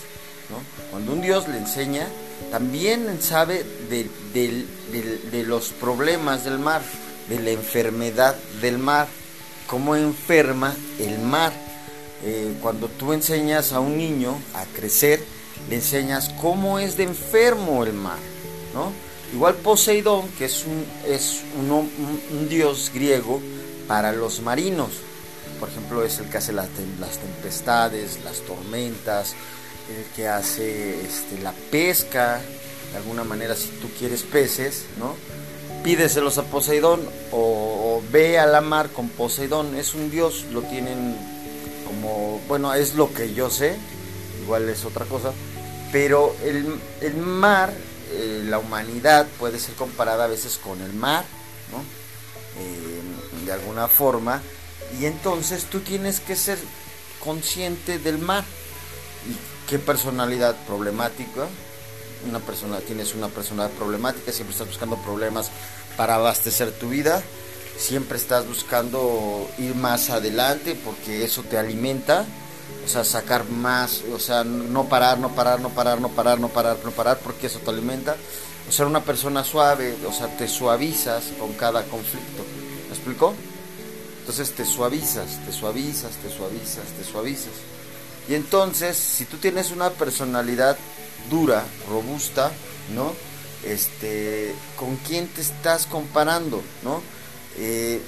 ¿no? 0.49 0.57
Cuando 0.89 1.13
un 1.13 1.21
dios 1.21 1.47
le 1.47 1.57
enseña, 1.57 2.07
también 2.49 3.21
sabe 3.21 3.65
de, 3.89 4.09
de 4.33 5.43
los 5.43 5.69
problemas 5.69 6.43
del 6.43 6.59
mar, 6.59 6.81
de 7.29 7.39
la 7.39 7.51
enfermedad 7.51 8.35
del 8.61 8.77
mar, 8.77 9.07
cómo 9.67 9.95
enferma 9.95 10.75
el 10.99 11.19
mar. 11.19 11.53
Eh, 12.23 12.53
cuando 12.61 12.87
tú 12.87 13.13
enseñas 13.13 13.73
a 13.73 13.79
un 13.79 13.97
niño 13.97 14.37
a 14.53 14.65
crecer, 14.65 15.23
le 15.69 15.75
enseñas 15.75 16.29
cómo 16.39 16.79
es 16.79 16.97
de 16.97 17.03
enfermo 17.03 17.83
el 17.83 17.93
mar, 17.93 18.19
¿no? 18.73 18.91
Igual 19.33 19.55
Poseidón, 19.55 20.27
que 20.37 20.45
es 20.45 20.65
un, 20.65 20.85
es 21.07 21.41
un, 21.57 22.49
dios 22.49 22.91
griego 22.93 23.41
para 23.87 24.11
los 24.11 24.41
marinos. 24.41 24.89
Por 25.59 25.69
ejemplo, 25.69 26.03
es 26.03 26.19
el 26.19 26.29
que 26.29 26.37
hace 26.37 26.51
las, 26.51 26.67
tempestades, 26.67 28.19
las 28.25 28.39
tormentas, 28.41 29.35
el 29.89 30.03
que 30.15 30.27
hace 30.27 31.01
este, 31.05 31.39
la 31.41 31.53
pesca. 31.71 32.41
De 32.91 32.97
alguna 32.97 33.23
manera, 33.23 33.55
si 33.55 33.69
tú 33.81 33.87
quieres 33.97 34.23
peces, 34.23 34.83
¿no? 34.99 35.15
Pídeselos 35.81 36.37
a 36.37 36.43
Poseidón 36.43 36.99
o, 37.31 37.37
o 37.37 38.03
ve 38.11 38.37
a 38.37 38.45
la 38.45 38.59
mar 38.59 38.89
con 38.89 39.07
Poseidón. 39.07 39.75
Es 39.75 39.95
un 39.95 40.11
dios, 40.11 40.45
lo 40.51 40.61
tienen 40.63 41.15
bueno, 42.51 42.73
es 42.73 42.95
lo 42.95 43.13
que 43.13 43.33
yo 43.33 43.49
sé, 43.49 43.77
igual 44.43 44.67
es 44.67 44.83
otra 44.83 45.05
cosa. 45.05 45.31
Pero 45.89 46.35
el, 46.43 46.81
el 46.99 47.15
mar 47.15 47.73
eh, 48.11 48.43
la 48.45 48.59
humanidad 48.59 49.25
puede 49.39 49.57
ser 49.57 49.73
comparada 49.75 50.25
a 50.25 50.27
veces 50.27 50.57
con 50.57 50.81
el 50.81 50.91
mar, 50.91 51.23
¿no? 51.71 51.77
Eh, 52.61 53.45
de 53.45 53.53
alguna 53.53 53.87
forma, 53.87 54.41
y 54.99 55.05
entonces 55.05 55.63
tú 55.63 55.79
tienes 55.79 56.19
que 56.19 56.35
ser 56.35 56.57
consciente 57.23 57.99
del 57.99 58.17
mar. 58.17 58.43
¿Y 59.29 59.69
qué 59.69 59.79
personalidad 59.79 60.57
problemática? 60.67 61.47
Una 62.27 62.39
persona, 62.39 62.79
tienes 62.79 63.15
una 63.15 63.29
personalidad 63.29 63.77
problemática, 63.77 64.33
siempre 64.33 64.51
estás 64.51 64.67
buscando 64.67 64.97
problemas 64.97 65.51
para 65.95 66.15
abastecer 66.15 66.73
tu 66.73 66.89
vida, 66.89 67.23
siempre 67.77 68.17
estás 68.17 68.47
buscando 68.47 69.49
ir 69.57 69.75
más 69.75 70.09
adelante 70.09 70.75
porque 70.83 71.23
eso 71.23 71.43
te 71.43 71.57
alimenta 71.57 72.25
o 72.85 72.87
sea, 72.87 73.03
sacar 73.03 73.47
más, 73.47 74.01
o 74.13 74.19
sea, 74.19 74.43
no 74.43 74.85
parar, 74.85 75.19
no 75.19 75.33
parar, 75.35 75.59
no 75.59 75.69
parar, 75.69 76.01
no 76.01 76.09
parar, 76.09 76.39
no 76.39 76.49
parar, 76.49 76.77
no 76.83 76.91
parar, 76.91 77.19
porque 77.19 77.47
eso 77.47 77.59
te 77.59 77.69
alimenta. 77.69 78.15
O 78.67 78.71
ser 78.71 78.85
una 78.85 79.03
persona 79.03 79.43
suave, 79.43 79.95
o 80.07 80.13
sea, 80.13 80.27
te 80.37 80.47
suavizas 80.47 81.25
con 81.39 81.53
cada 81.53 81.83
conflicto. 81.83 82.43
¿Me 82.87 82.95
explico? 82.95 83.33
Entonces 84.19 84.51
te 84.51 84.65
suavizas, 84.65 85.43
te 85.45 85.51
suavizas, 85.51 86.11
te 86.17 86.29
suavizas, 86.29 86.85
te 86.97 87.03
suavizas. 87.03 87.53
Y 88.29 88.35
entonces, 88.35 88.97
si 88.97 89.25
tú 89.25 89.37
tienes 89.37 89.71
una 89.71 89.89
personalidad 89.91 90.77
dura, 91.29 91.63
robusta, 91.89 92.51
¿no? 92.95 93.13
Este, 93.63 94.55
¿con 94.77 94.95
quién 94.97 95.27
te 95.27 95.41
estás 95.41 95.85
comparando, 95.85 96.61
no? 96.83 97.01
Eh, 97.57 98.01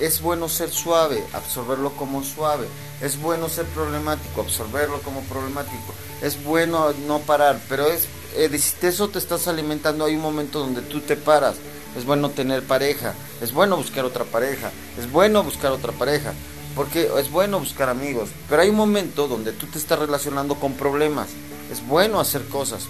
es 0.00 0.20
bueno 0.20 0.48
ser 0.48 0.70
suave, 0.70 1.24
absorberlo 1.32 1.92
como 1.92 2.22
suave. 2.22 2.66
Es 3.00 3.20
bueno 3.20 3.48
ser 3.48 3.66
problemático, 3.66 4.42
absorberlo 4.42 5.00
como 5.00 5.20
problemático. 5.22 5.94
Es 6.22 6.42
bueno 6.44 6.92
no 7.06 7.20
parar, 7.20 7.60
pero 7.68 7.86
es 7.86 8.06
eh, 8.36 8.58
si 8.58 8.86
eso 8.86 9.08
te 9.08 9.18
estás 9.18 9.48
alimentando, 9.48 10.04
hay 10.04 10.14
un 10.14 10.20
momento 10.20 10.60
donde 10.60 10.82
tú 10.82 11.00
te 11.00 11.16
paras. 11.16 11.56
Es 11.96 12.04
bueno 12.04 12.28
tener 12.28 12.62
pareja, 12.62 13.14
es 13.40 13.52
bueno 13.52 13.78
buscar 13.78 14.04
otra 14.04 14.24
pareja, 14.24 14.70
es 14.98 15.10
bueno 15.10 15.42
buscar 15.42 15.72
otra 15.72 15.92
pareja, 15.92 16.34
porque 16.74 17.10
es 17.18 17.30
bueno 17.30 17.58
buscar 17.58 17.88
amigos, 17.88 18.28
pero 18.50 18.60
hay 18.60 18.68
un 18.68 18.76
momento 18.76 19.28
donde 19.28 19.52
tú 19.52 19.66
te 19.66 19.78
estás 19.78 19.98
relacionando 19.98 20.56
con 20.56 20.74
problemas. 20.74 21.28
Es 21.72 21.86
bueno 21.86 22.20
hacer 22.20 22.46
cosas. 22.48 22.84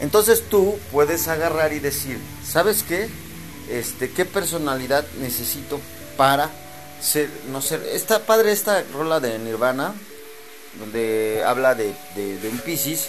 Entonces 0.00 0.42
tú 0.50 0.76
puedes 0.90 1.28
agarrar 1.28 1.72
y 1.72 1.78
decir, 1.78 2.18
¿sabes 2.44 2.82
qué? 2.82 3.08
Este, 3.68 4.10
qué 4.10 4.24
personalidad 4.24 5.04
necesito 5.20 5.80
para 6.16 6.50
ser, 7.00 7.28
no 7.50 7.60
ser, 7.60 7.82
está 7.92 8.20
padre 8.20 8.52
esta 8.52 8.82
rola 8.92 9.20
de 9.20 9.38
Nirvana, 9.38 9.94
donde 10.78 11.42
habla 11.44 11.74
de, 11.74 11.94
un 12.50 12.58
Pisces, 12.60 13.08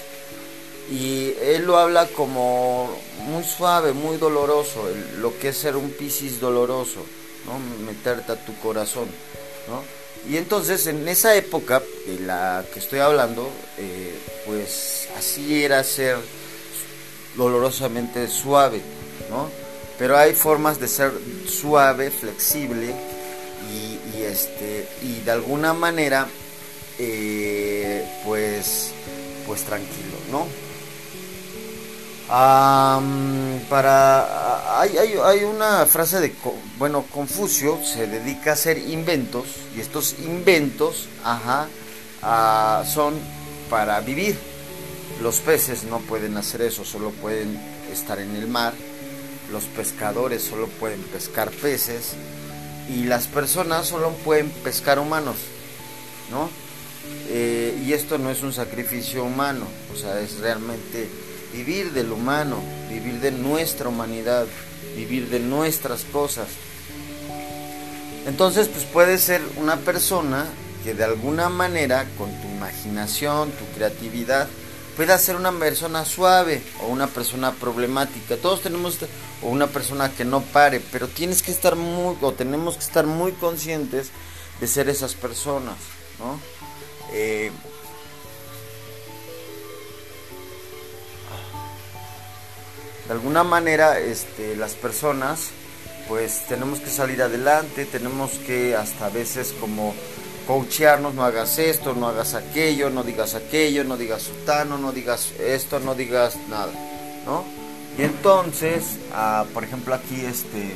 y 0.92 1.34
él 1.42 1.66
lo 1.66 1.78
habla 1.78 2.08
como 2.08 2.90
muy 3.26 3.44
suave, 3.44 3.94
muy 3.94 4.18
doloroso, 4.18 4.90
lo 5.20 5.38
que 5.38 5.50
es 5.50 5.58
ser 5.58 5.76
un 5.76 5.92
Pisces 5.92 6.40
doloroso, 6.40 7.06
¿no? 7.46 7.60
meterte 7.86 8.32
a 8.34 8.46
tu 8.46 8.58
corazón, 8.60 9.08
¿no? 9.68 10.04
Y 10.30 10.38
entonces 10.38 10.88
en 10.88 11.06
esa 11.08 11.36
época 11.36 11.84
de 12.08 12.20
la 12.20 12.64
que 12.74 12.80
estoy 12.80 13.00
hablando, 13.00 13.50
eh, 13.78 14.18
pues 14.46 15.10
así 15.18 15.64
era 15.64 15.84
ser 15.84 16.18
dolorosamente 17.36 18.28
suave, 18.30 18.82
¿no? 19.30 19.50
Pero 19.98 20.18
hay 20.18 20.34
formas 20.34 20.80
de 20.80 20.88
ser 20.88 21.12
suave, 21.48 22.12
flexible 22.12 22.94
y, 23.72 24.22
este 24.24 24.88
y 25.02 25.20
de 25.22 25.32
alguna 25.32 25.74
manera 25.74 26.28
eh, 27.00 28.08
pues 28.26 28.92
pues 29.46 29.64
tranquilo, 29.64 30.18
¿no? 30.32 30.48
para 33.70 34.80
hay, 34.80 34.98
hay, 34.98 35.44
una 35.44 35.86
frase 35.86 36.20
de 36.20 36.34
bueno 36.80 37.06
Confucio 37.14 37.80
se 37.84 38.08
dedica 38.08 38.52
a 38.52 38.54
hacer 38.54 38.78
inventos 38.78 39.46
y 39.76 39.82
estos 39.82 40.16
inventos 40.20 41.10
ajá, 41.24 41.68
ah, 42.24 42.84
son 42.88 43.16
para 43.70 44.00
vivir 44.00 44.38
los 45.22 45.42
peces 45.42 45.84
no 45.84 46.00
pueden 46.00 46.38
hacer 46.38 46.62
eso 46.64 46.84
solo 46.84 47.12
pueden 47.12 47.60
estar 47.92 48.20
en 48.20 48.36
el 48.36 48.48
mar 48.48 48.74
los 49.54 49.66
pescadores 49.66 50.42
solo 50.42 50.68
pueden 50.68 51.02
pescar 51.04 51.52
peces 51.52 52.16
y 52.90 53.06
las 53.06 53.28
personas 53.28 53.88
solo 53.88 54.10
pueden 54.26 54.50
pescar 54.50 55.00
humanos, 55.00 55.38
¿no? 56.32 56.50
Eh, 57.30 57.80
y 57.86 57.94
esto 57.94 58.18
no 58.18 58.32
es 58.32 58.42
un 58.42 58.52
sacrificio 58.52 59.24
humano, 59.24 59.68
o 59.94 59.96
sea, 59.96 60.20
es 60.20 60.40
realmente 60.40 61.08
vivir 61.54 61.94
del 61.94 62.12
humano, 62.12 62.58
vivir 62.90 63.20
de 63.20 63.32
nuestra 63.32 63.90
humanidad, 63.90 64.48
vivir 64.96 65.30
de 65.30 65.40
nuestras 65.40 66.04
cosas. 66.06 66.48
Entonces, 68.26 68.68
pues 68.70 68.86
puede 68.86 69.18
ser 69.20 69.42
una 69.58 69.78
persona 69.78 70.48
que 70.84 70.94
de 70.96 71.04
alguna 71.04 71.50
manera, 71.50 72.06
con 72.18 72.30
tu 72.42 72.48
imaginación, 72.48 73.52
tu 73.52 73.66
creatividad, 73.76 74.48
pueda 74.96 75.18
ser 75.18 75.36
una 75.36 75.52
persona 75.52 76.06
suave 76.06 76.62
o 76.82 76.88
una 76.88 77.08
persona 77.08 77.52
problemática. 77.52 78.38
Todos 78.38 78.62
tenemos 78.62 78.94
este, 78.94 79.08
o 79.42 79.50
una 79.50 79.68
persona 79.68 80.12
que 80.12 80.26
no 80.26 80.42
pare, 80.42 80.82
pero 80.92 81.08
tienes 81.08 81.42
que 81.42 81.52
estar 81.52 81.76
muy 81.76 82.18
o 82.22 82.32
tenemos 82.34 82.76
que 82.76 82.84
estar 82.84 83.06
muy 83.06 83.32
conscientes 83.34 84.10
de 84.60 84.68
ser 84.68 84.90
esas 84.90 85.16
personas, 85.16 85.76
¿no? 86.20 86.40
Eh, 87.12 87.52
de 93.08 93.14
alguna 93.14 93.44
manera, 93.44 94.00
este, 94.00 94.56
las 94.56 94.74
personas, 94.74 95.50
pues 96.08 96.46
tenemos 96.48 96.80
que 96.80 96.90
salir 96.90 97.22
adelante, 97.22 97.86
tenemos 97.86 98.32
que 98.46 98.76
hasta 98.76 99.08
a 99.08 99.10
veces 99.10 99.54
como 99.60 99.94
coachearnos, 100.48 101.14
no 101.14 101.24
hagas 101.24 101.58
esto, 101.60 101.94
no 101.94 102.08
hagas 102.08 102.34
aquello, 102.34 102.90
no 102.90 103.04
digas 103.04 103.36
aquello, 103.36 103.84
no 103.84 103.98
digas 103.98 104.24
sutano, 104.24 104.78
no 104.78 104.92
digas 104.92 105.32
esto, 105.40 105.80
no 105.80 105.96
digas 105.96 106.38
nada, 106.50 106.72
¿no? 107.26 107.44
Y 107.98 108.04
entonces, 108.04 108.98
ah, 109.14 109.46
por 109.54 109.64
ejemplo 109.64 109.94
aquí 109.94 110.26
este 110.26 110.76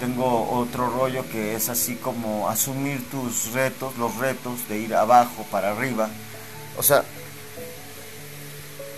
tengo 0.00 0.50
otro 0.50 0.88
rollo 0.88 1.24
que 1.30 1.54
es 1.54 1.68
así 1.68 1.94
como 1.96 2.48
asumir 2.48 3.08
tus 3.10 3.52
retos, 3.52 3.96
los 3.98 4.16
retos 4.16 4.66
de 4.68 4.78
ir 4.78 4.94
abajo 4.94 5.44
para 5.50 5.72
arriba. 5.72 6.08
O 6.78 6.82
sea, 6.82 7.04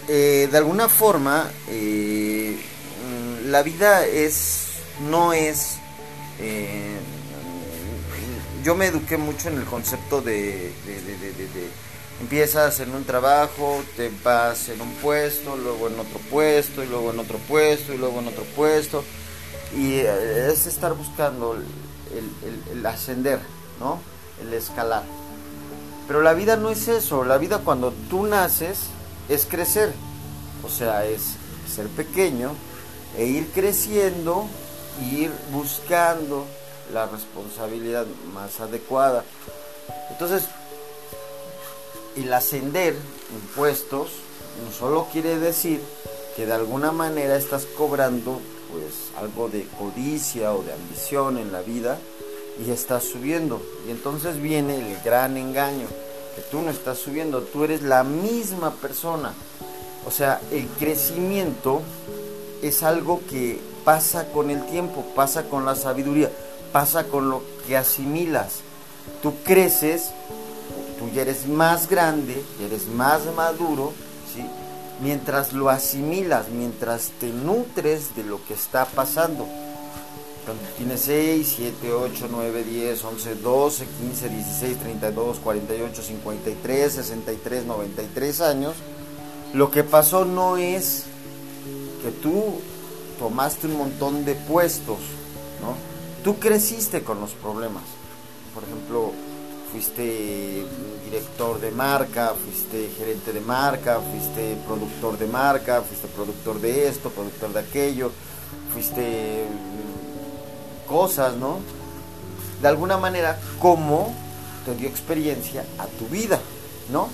eh, 0.08 0.48
de 0.50 0.58
alguna 0.58 0.88
forma, 0.88 1.50
eh, 1.68 2.56
la 3.46 3.62
vida 3.62 4.06
es, 4.06 4.66
no 5.10 5.32
es, 5.32 5.78
eh, 6.38 6.98
yo 8.62 8.74
me 8.74 8.86
eduqué 8.86 9.16
mucho 9.16 9.48
en 9.48 9.58
el 9.58 9.64
concepto 9.64 10.20
de, 10.20 10.72
empiezas 12.20 12.80
en 12.80 12.94
un 12.94 13.04
trabajo, 13.04 13.82
te 13.96 14.10
vas 14.22 14.68
en 14.68 14.80
un 14.80 14.92
puesto, 14.94 15.56
luego 15.56 15.88
en 15.88 15.98
otro 15.98 16.18
puesto, 16.30 16.82
y 16.84 16.86
luego 16.86 17.12
en 17.12 17.18
otro 17.18 17.38
puesto, 17.38 17.92
y 17.92 17.98
luego 17.98 18.20
en 18.20 18.28
otro 18.28 18.44
puesto, 18.56 19.04
y 19.76 19.96
es 19.96 20.66
estar 20.66 20.94
buscando 20.94 21.56
el 21.56 22.86
ascender, 22.86 23.40
¿no? 23.80 24.00
El 24.40 24.52
escalar. 24.54 25.02
Pero 26.06 26.22
la 26.22 26.34
vida 26.34 26.56
no 26.56 26.70
es 26.70 26.88
eso, 26.88 27.24
la 27.24 27.38
vida 27.38 27.58
cuando 27.58 27.92
tú 28.10 28.26
naces, 28.26 28.80
es 29.28 29.46
crecer. 29.46 29.92
O 30.64 30.68
sea, 30.68 31.04
es 31.06 31.34
ser 31.72 31.86
pequeño 31.88 32.52
e 33.16 33.26
ir 33.26 33.50
creciendo 33.52 34.46
y 35.00 35.24
ir 35.24 35.32
buscando 35.50 36.46
la 36.92 37.06
responsabilidad 37.06 38.06
más 38.34 38.60
adecuada. 38.60 39.24
Entonces, 40.10 40.44
el 42.16 42.32
ascender 42.32 42.96
impuestos 43.34 44.10
no 44.64 44.72
solo 44.72 45.08
quiere 45.10 45.38
decir 45.38 45.80
que 46.36 46.46
de 46.46 46.52
alguna 46.52 46.92
manera 46.92 47.36
estás 47.36 47.66
cobrando 47.66 48.40
pues 48.70 49.10
algo 49.16 49.48
de 49.48 49.66
codicia 49.78 50.54
o 50.54 50.62
de 50.62 50.72
ambición 50.72 51.38
en 51.38 51.52
la 51.52 51.60
vida 51.60 51.98
y 52.64 52.70
estás 52.70 53.04
subiendo. 53.04 53.60
Y 53.86 53.90
entonces 53.90 54.40
viene 54.40 54.76
el 54.76 55.02
gran 55.02 55.36
engaño 55.36 55.86
que 56.34 56.42
tú 56.50 56.62
no 56.62 56.70
estás 56.70 56.98
subiendo, 56.98 57.42
tú 57.42 57.64
eres 57.64 57.82
la 57.82 58.04
misma 58.04 58.72
persona. 58.72 59.34
O 60.06 60.10
sea, 60.10 60.40
el 60.50 60.66
crecimiento 60.78 61.82
es 62.62 62.82
algo 62.82 63.20
que 63.28 63.60
pasa 63.84 64.28
con 64.32 64.50
el 64.50 64.64
tiempo, 64.66 65.04
pasa 65.14 65.48
con 65.48 65.66
la 65.66 65.74
sabiduría, 65.74 66.30
pasa 66.72 67.04
con 67.04 67.30
lo 67.30 67.42
que 67.66 67.76
asimilas. 67.76 68.60
Tú 69.22 69.34
creces, 69.44 70.10
tú 70.98 71.08
ya 71.14 71.22
eres 71.22 71.46
más 71.46 71.88
grande, 71.88 72.42
eres 72.60 72.86
más 72.88 73.22
maduro, 73.36 73.92
¿sí? 74.34 74.44
mientras 75.00 75.52
lo 75.52 75.68
asimilas, 75.68 76.48
mientras 76.48 77.10
te 77.20 77.28
nutres 77.28 78.16
de 78.16 78.24
lo 78.24 78.44
que 78.46 78.54
está 78.54 78.84
pasando 78.86 79.46
cuando 80.44 80.62
tienes 80.76 81.02
6, 81.02 81.52
7, 81.56 81.92
8, 81.92 82.28
9, 82.30 82.64
10, 82.64 83.04
11, 83.04 83.34
12, 83.36 83.86
15, 83.86 84.28
16, 84.28 84.78
32, 84.78 85.38
48, 85.38 86.02
53, 86.02 86.92
63, 86.92 87.64
93 87.64 88.40
años, 88.40 88.74
lo 89.54 89.70
que 89.70 89.84
pasó 89.84 90.24
no 90.24 90.56
es 90.56 91.04
que 92.02 92.10
tú 92.10 92.60
tomaste 93.18 93.68
un 93.68 93.78
montón 93.78 94.24
de 94.24 94.34
puestos, 94.34 94.98
¿no? 95.60 95.91
Tú 96.22 96.38
creciste 96.38 97.02
con 97.02 97.20
los 97.20 97.32
problemas. 97.32 97.82
Por 98.54 98.62
ejemplo, 98.62 99.12
fuiste 99.72 100.64
director 101.04 101.60
de 101.60 101.70
marca, 101.70 102.34
fuiste 102.34 102.90
gerente 102.96 103.32
de 103.32 103.40
marca, 103.40 104.00
fuiste 104.00 104.56
productor 104.66 105.18
de 105.18 105.26
marca, 105.26 105.82
fuiste 105.82 106.06
productor 106.08 106.60
de 106.60 106.88
esto, 106.88 107.10
productor 107.10 107.52
de 107.52 107.60
aquello, 107.60 108.12
fuiste 108.72 109.46
cosas, 110.86 111.34
¿no? 111.36 111.58
De 112.60 112.68
alguna 112.68 112.98
manera, 112.98 113.40
cómo 113.58 114.14
te 114.64 114.74
dio 114.76 114.88
experiencia 114.88 115.64
a 115.78 115.86
tu 115.86 116.06
vida, 116.06 116.38
¿no? 116.92 117.08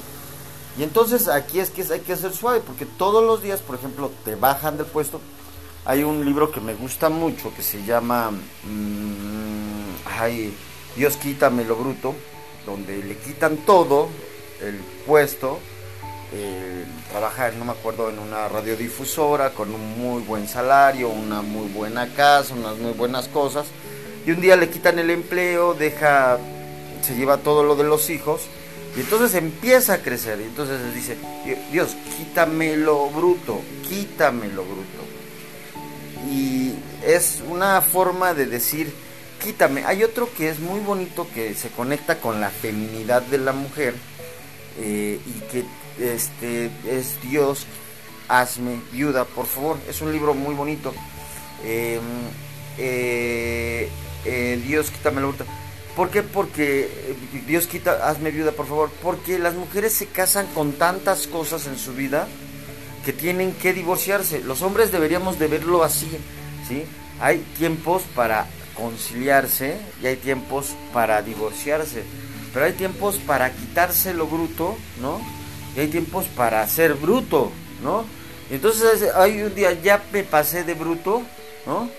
Y 0.78 0.82
entonces 0.82 1.28
aquí 1.28 1.60
es 1.60 1.70
que 1.70 1.82
hay 1.92 2.00
que 2.00 2.16
ser 2.16 2.32
suave, 2.32 2.60
porque 2.60 2.86
todos 2.86 3.24
los 3.24 3.42
días, 3.42 3.60
por 3.60 3.76
ejemplo, 3.76 4.10
te 4.24 4.34
bajan 4.34 4.76
del 4.76 4.86
puesto. 4.86 5.20
Hay 5.88 6.04
un 6.04 6.22
libro 6.22 6.52
que 6.52 6.60
me 6.60 6.74
gusta 6.74 7.08
mucho 7.08 7.50
que 7.56 7.62
se 7.62 7.82
llama 7.82 8.30
mmm, 8.30 9.88
ay, 10.20 10.52
Dios 10.94 11.16
quítame 11.16 11.64
lo 11.64 11.76
bruto, 11.76 12.14
donde 12.66 13.02
le 13.02 13.16
quitan 13.16 13.56
todo 13.64 14.10
el 14.60 14.74
puesto. 15.06 15.58
Eh, 16.34 16.84
trabaja, 17.10 17.50
no 17.52 17.64
me 17.64 17.72
acuerdo, 17.72 18.10
en 18.10 18.18
una 18.18 18.48
radiodifusora 18.48 19.54
con 19.54 19.72
un 19.72 19.98
muy 19.98 20.20
buen 20.24 20.46
salario, 20.46 21.08
una 21.08 21.40
muy 21.40 21.68
buena 21.68 22.12
casa, 22.14 22.52
unas 22.52 22.76
muy 22.76 22.92
buenas 22.92 23.26
cosas. 23.28 23.64
Y 24.26 24.32
un 24.32 24.42
día 24.42 24.56
le 24.56 24.68
quitan 24.68 24.98
el 24.98 25.08
empleo, 25.08 25.72
deja, 25.72 26.36
se 27.00 27.14
lleva 27.14 27.38
todo 27.38 27.64
lo 27.64 27.76
de 27.76 27.84
los 27.84 28.10
hijos 28.10 28.42
y 28.94 29.00
entonces 29.00 29.34
empieza 29.34 29.94
a 29.94 29.98
crecer. 30.02 30.38
Y 30.38 30.44
entonces 30.44 30.94
dice, 30.94 31.16
Dios, 31.72 31.96
quítame 32.18 32.76
lo 32.76 33.08
bruto, 33.08 33.62
quítame 33.88 34.48
lo 34.48 34.64
bruto. 34.64 35.07
Y 36.30 36.74
es 37.06 37.42
una 37.48 37.80
forma 37.80 38.34
de 38.34 38.46
decir, 38.46 38.92
quítame. 39.42 39.84
Hay 39.84 40.04
otro 40.04 40.28
que 40.36 40.50
es 40.50 40.58
muy 40.58 40.80
bonito 40.80 41.26
que 41.34 41.54
se 41.54 41.70
conecta 41.70 42.20
con 42.20 42.40
la 42.40 42.50
feminidad 42.50 43.22
de 43.22 43.38
la 43.38 43.52
mujer 43.52 43.94
eh, 44.78 45.20
y 45.26 45.40
que 45.50 45.64
este 45.98 46.70
es 46.86 47.20
Dios, 47.22 47.66
hazme 48.28 48.80
viuda, 48.92 49.24
por 49.24 49.46
favor. 49.46 49.78
Es 49.88 50.00
un 50.00 50.12
libro 50.12 50.34
muy 50.34 50.54
bonito. 50.54 50.92
Em, 51.64 52.00
eh, 52.76 53.88
eh, 54.24 54.62
Dios, 54.66 54.90
quítame 54.90 55.20
la 55.20 55.28
bruta. 55.28 55.44
¿Por 55.96 56.10
qué? 56.10 56.22
Porque 56.22 57.16
Dios 57.46 57.66
quita, 57.66 58.08
hazme 58.08 58.30
viuda, 58.30 58.52
por 58.52 58.66
favor. 58.66 58.90
Porque 59.02 59.38
las 59.38 59.54
mujeres 59.54 59.94
se 59.94 60.06
casan 60.06 60.46
con 60.48 60.72
tantas 60.72 61.26
cosas 61.26 61.66
en 61.66 61.78
su 61.78 61.94
vida 61.94 62.28
que 63.04 63.12
tienen 63.12 63.52
que 63.52 63.72
divorciarse. 63.72 64.40
Los 64.40 64.62
hombres 64.62 64.92
deberíamos 64.92 65.38
de 65.38 65.46
verlo 65.48 65.82
así, 65.82 66.08
¿sí? 66.68 66.84
Hay 67.20 67.38
tiempos 67.58 68.02
para 68.14 68.46
conciliarse 68.74 69.76
y 70.02 70.06
hay 70.06 70.16
tiempos 70.16 70.74
para 70.92 71.22
divorciarse. 71.22 72.04
Pero 72.52 72.66
hay 72.66 72.72
tiempos 72.72 73.16
para 73.16 73.50
quitarse 73.52 74.14
lo 74.14 74.26
bruto, 74.26 74.76
¿no? 75.00 75.20
Y 75.76 75.80
hay 75.80 75.88
tiempos 75.88 76.26
para 76.36 76.66
ser 76.68 76.94
bruto, 76.94 77.52
¿no? 77.82 78.04
Entonces 78.50 79.02
hay 79.14 79.42
un 79.42 79.54
día 79.54 79.72
ya 79.72 80.02
me 80.12 80.24
pasé 80.24 80.64
de 80.64 80.74
bruto, 80.74 81.22
¿no? 81.66 81.90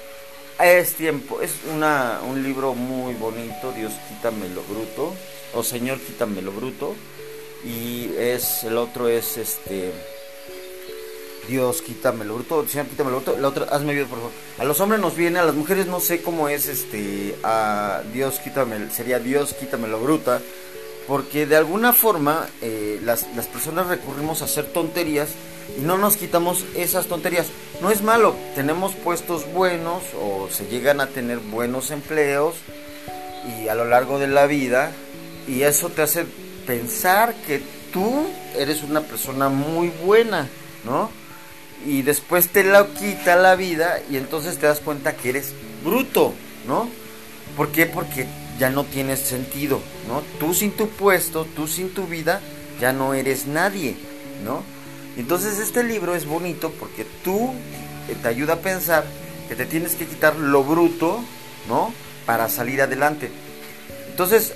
Es 0.60 0.96
tiempo, 0.96 1.40
es 1.42 1.52
una, 1.74 2.20
un 2.28 2.44
libro 2.44 2.74
muy 2.74 3.14
bonito, 3.14 3.72
Dios 3.72 3.94
quítame 4.10 4.50
lo 4.50 4.62
bruto, 4.64 5.14
o 5.54 5.64
Señor 5.64 6.00
quítame 6.00 6.42
lo 6.42 6.52
bruto, 6.52 6.96
y 7.64 8.12
es, 8.18 8.66
el 8.66 8.78
otro 8.78 9.08
es 9.08 9.38
este, 9.38 9.94
Dios 11.50 11.82
quítame 11.82 12.26
lo 12.26 12.36
bruto, 12.36 12.68
Señor 12.68 12.86
quítame 12.86 13.10
lo 13.10 13.18
bruto, 13.18 13.38
la 13.40 13.48
otra, 13.48 13.66
hazme 13.66 13.94
vida 13.94 14.06
por 14.06 14.20
favor. 14.20 14.32
A 14.60 14.64
los 14.64 14.80
hombres 14.80 15.02
nos 15.02 15.16
viene, 15.16 15.40
a 15.40 15.44
las 15.44 15.56
mujeres 15.56 15.88
no 15.88 16.00
sé 16.00 16.22
cómo 16.22 16.48
es 16.48 16.68
este, 16.68 17.36
a 17.44 18.04
Dios 18.14 18.40
quítame, 18.40 18.90
sería 18.92 19.20
Dios 19.20 19.56
quítame 19.56 19.88
lo 19.88 20.00
bruta, 20.00 20.42
porque 21.08 21.48
de 21.48 21.56
alguna 21.56 21.92
forma 21.92 22.48
eh, 22.62 23.00
las, 23.04 23.28
las 23.36 23.48
personas 23.48 23.88
recurrimos 23.88 24.44
a 24.44 24.46
hacer 24.46 24.66
tonterías 24.66 25.30
y 25.76 25.82
no 25.82 25.98
nos 25.98 26.18
quitamos 26.18 26.66
esas 26.76 27.08
tonterías. 27.08 27.48
No 27.82 27.90
es 27.90 28.04
malo, 28.04 28.36
tenemos 28.54 28.94
puestos 28.94 29.52
buenos 29.52 30.04
o 30.22 30.50
se 30.52 30.68
llegan 30.68 31.02
a 31.02 31.08
tener 31.08 31.40
buenos 31.40 31.90
empleos 31.90 32.56
y 33.58 33.70
a 33.70 33.76
lo 33.76 33.86
largo 33.86 34.20
de 34.20 34.28
la 34.28 34.46
vida 34.46 34.92
y 35.48 35.64
eso 35.64 35.90
te 35.90 36.04
hace 36.04 36.26
pensar 36.68 37.34
que 37.48 37.60
tú 37.92 38.28
eres 38.56 38.84
una 38.84 39.02
persona 39.02 39.50
muy 39.50 39.90
buena, 40.06 40.48
¿no? 40.86 41.10
Y 41.86 42.02
después 42.02 42.50
te 42.50 42.63
la 42.63 42.88
quita 42.88 43.36
la 43.36 43.56
vida 43.56 44.00
y 44.10 44.18
entonces 44.18 44.58
te 44.58 44.68
das 44.68 44.80
cuenta 44.80 45.15
que 45.15 45.30
eres 45.30 45.54
bruto, 45.84 46.34
¿no? 46.68 46.89
¿Por 47.56 47.72
qué? 47.72 47.86
Porque 47.86 48.28
ya 48.60 48.70
no 48.70 48.84
tienes 48.84 49.20
sentido, 49.20 49.80
¿no? 50.08 50.22
Tú 50.39 50.54
sin 50.54 50.72
tu 50.72 50.89
puesto, 50.89 51.46
tú 51.56 51.68
sin 51.68 51.94
tu 51.94 52.06
vida, 52.06 52.42
ya 52.80 52.92
no 52.92 53.13
eres 53.13 53.48
nadie, 53.48 53.96
¿no? 54.44 54.63
Entonces 55.18 55.60
este 55.60 55.84
libro 55.84 56.15
es 56.15 56.26
bonito 56.26 56.72
porque 56.80 57.06
tú 57.24 57.54
eh, 58.10 58.15
te 58.22 58.28
ayuda 58.28 58.54
a 58.54 58.60
pensar 58.60 59.06
que 59.48 59.56
te 59.56 59.65
tienes 59.65 59.96
que 59.96 60.06
quitar 60.06 60.36
lo 60.36 60.63
bruto, 60.63 61.24
¿no? 61.68 61.94
Para 62.26 62.50
salir 62.50 62.82
adelante. 62.82 63.32
Entonces, 64.10 64.54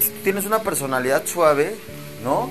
si 0.00 0.08
tú 0.08 0.18
tienes 0.24 0.46
una 0.46 0.62
personalidad 0.62 1.26
suave, 1.26 1.76
¿no? 2.24 2.48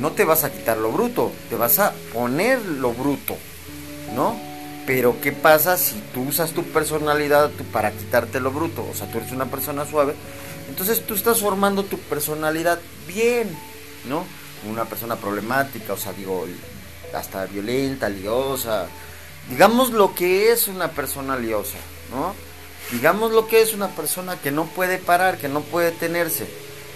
No 0.00 0.12
te 0.12 0.24
vas 0.24 0.44
a 0.44 0.52
quitar 0.52 0.76
lo 0.78 0.90
bruto, 0.90 1.32
te 1.48 1.56
vas 1.56 1.78
a 1.78 1.92
poner 2.12 2.60
lo 2.62 2.92
bruto, 2.92 3.36
¿no? 4.14 4.36
Pero 4.86 5.20
¿qué 5.20 5.32
pasa 5.32 5.76
si 5.76 5.94
tú 6.12 6.22
usas 6.22 6.52
tu 6.52 6.62
personalidad 6.64 7.50
para 7.72 7.92
quitarte 7.92 8.40
lo 8.40 8.50
bruto? 8.50 8.86
O 8.90 8.94
sea, 8.94 9.10
tú 9.10 9.18
eres 9.18 9.32
una 9.32 9.46
persona 9.46 9.86
suave, 9.86 10.14
entonces 10.68 11.06
tú 11.06 11.14
estás 11.14 11.40
formando 11.40 11.84
tu 11.84 11.98
personalidad 11.98 12.80
bien, 13.06 13.56
¿no? 14.08 14.24
Una 14.68 14.84
persona 14.84 15.16
problemática, 15.16 15.92
o 15.92 15.96
sea, 15.96 16.12
digo, 16.12 16.46
hasta 17.14 17.46
violenta, 17.46 18.08
liosa. 18.08 18.86
Digamos 19.48 19.90
lo 19.90 20.14
que 20.14 20.52
es 20.52 20.68
una 20.68 20.90
persona 20.90 21.36
liosa, 21.36 21.78
¿no? 22.10 22.34
Digamos 22.90 23.32
lo 23.32 23.46
que 23.46 23.62
es 23.62 23.74
una 23.74 23.88
persona 23.88 24.36
que 24.36 24.50
no 24.50 24.66
puede 24.66 24.98
parar, 24.98 25.38
que 25.38 25.48
no 25.48 25.60
puede 25.60 25.92
tenerse. 25.92 26.46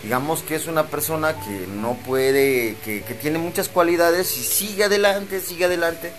Digamos 0.09 0.41
que 0.41 0.55
es 0.55 0.67
una 0.67 0.87
persona 0.87 1.39
que 1.39 1.67
no 1.67 1.93
puede, 1.93 2.77
que, 2.83 3.03
tiene 3.21 3.39
muchas 3.39 3.69
cualidades 3.69 4.39
y 4.39 4.43
sigue 4.43 4.85
adelante, 4.85 5.39
sigue 5.39 5.67
adelante. 5.67 6.13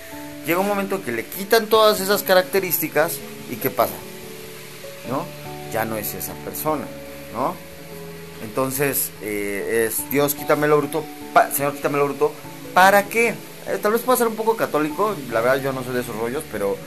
Llega 0.45 0.59
un 0.59 0.67
momento 0.67 1.03
que 1.03 1.11
le 1.11 1.25
quitan 1.25 1.65
todas 1.65 1.99
esas 1.99 2.21
características 2.21 3.17
y 3.49 3.55
¿qué 3.55 3.71
pasa? 3.71 3.95
¿No? 5.09 5.25
Ya 5.73 5.85
no 5.85 5.95
es 5.97 6.13
esa 6.13 6.33
persona, 6.45 6.85
¿no? 7.33 7.55
Entonces, 8.43 9.09
eh, 9.23 9.87
es 9.87 10.07
Dios, 10.11 10.35
quítame 10.35 10.67
lo 10.67 10.77
bruto, 10.77 11.03
Señor, 11.55 11.73
quítame 11.73 11.97
lo 11.97 12.05
bruto, 12.05 12.31
¿para 12.75 13.07
qué? 13.07 13.29
Eh, 13.29 13.79
tal 13.81 13.93
vez 13.93 14.01
pueda 14.01 14.19
ser 14.19 14.27
un 14.27 14.35
poco 14.35 14.55
católico, 14.55 15.15
la 15.31 15.41
verdad 15.41 15.63
yo 15.63 15.73
no 15.73 15.83
soy 15.83 15.95
de 15.95 16.01
esos 16.01 16.15
rollos, 16.15 16.43
pero 16.51 16.77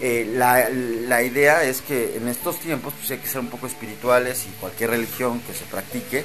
eh, 0.00 0.30
la, 0.34 0.68
la, 0.68 1.22
idea 1.22 1.62
es 1.64 1.80
que 1.80 2.16
en 2.16 2.28
estos 2.28 2.58
tiempos 2.58 2.92
pues 2.98 3.10
hay 3.10 3.18
que 3.18 3.28
ser 3.28 3.40
un 3.40 3.48
poco 3.48 3.66
espirituales 3.66 4.46
y 4.46 4.50
cualquier 4.60 4.90
religión 4.90 5.40
que 5.40 5.54
se 5.54 5.64
practique 5.64 6.24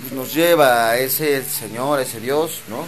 pues, 0.00 0.12
nos 0.12 0.32
lleva 0.34 0.90
a 0.90 0.98
ese 0.98 1.42
Señor, 1.44 1.98
a 1.98 2.02
ese 2.02 2.20
Dios, 2.20 2.62
¿no? 2.68 2.86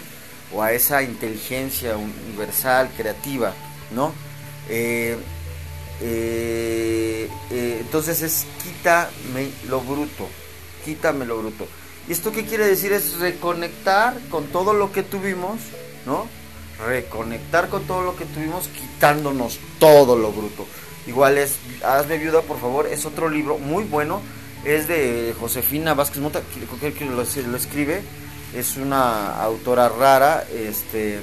O 0.54 0.62
a 0.62 0.72
esa 0.72 1.02
inteligencia 1.02 1.96
universal, 1.96 2.90
creativa, 2.96 3.52
¿no? 3.94 4.12
Eh, 4.68 5.16
entonces 7.50 8.22
es 8.22 8.46
quítame 8.62 9.50
lo 9.68 9.80
bruto, 9.80 10.28
quítame 10.84 11.24
lo 11.24 11.38
bruto. 11.38 11.66
¿Y 12.08 12.12
esto 12.12 12.30
qué 12.32 12.44
quiere 12.44 12.66
decir? 12.66 12.92
Es 12.92 13.18
reconectar 13.18 14.16
con 14.30 14.46
todo 14.46 14.74
lo 14.74 14.92
que 14.92 15.02
tuvimos 15.02 15.58
¿no? 16.06 16.26
Reconectar 16.84 17.68
con 17.68 17.84
todo 17.84 18.02
lo 18.02 18.16
que 18.16 18.24
tuvimos, 18.26 18.68
quitándonos 18.68 19.58
todo 19.78 20.16
lo 20.16 20.32
bruto. 20.32 20.66
Igual 21.06 21.38
es, 21.38 21.56
hazme 21.84 22.18
viuda, 22.18 22.42
por 22.42 22.60
favor, 22.60 22.86
es 22.86 23.06
otro 23.06 23.28
libro 23.28 23.58
muy 23.58 23.84
bueno, 23.84 24.20
es 24.64 24.88
de 24.88 25.34
Josefina 25.38 25.94
Vázquez 25.94 26.18
Mota, 26.18 26.42
lo, 27.00 27.56
escribe, 27.56 28.02
es 28.54 28.76
una 28.76 29.40
autora 29.40 29.88
rara, 29.88 30.44
este 30.52 31.20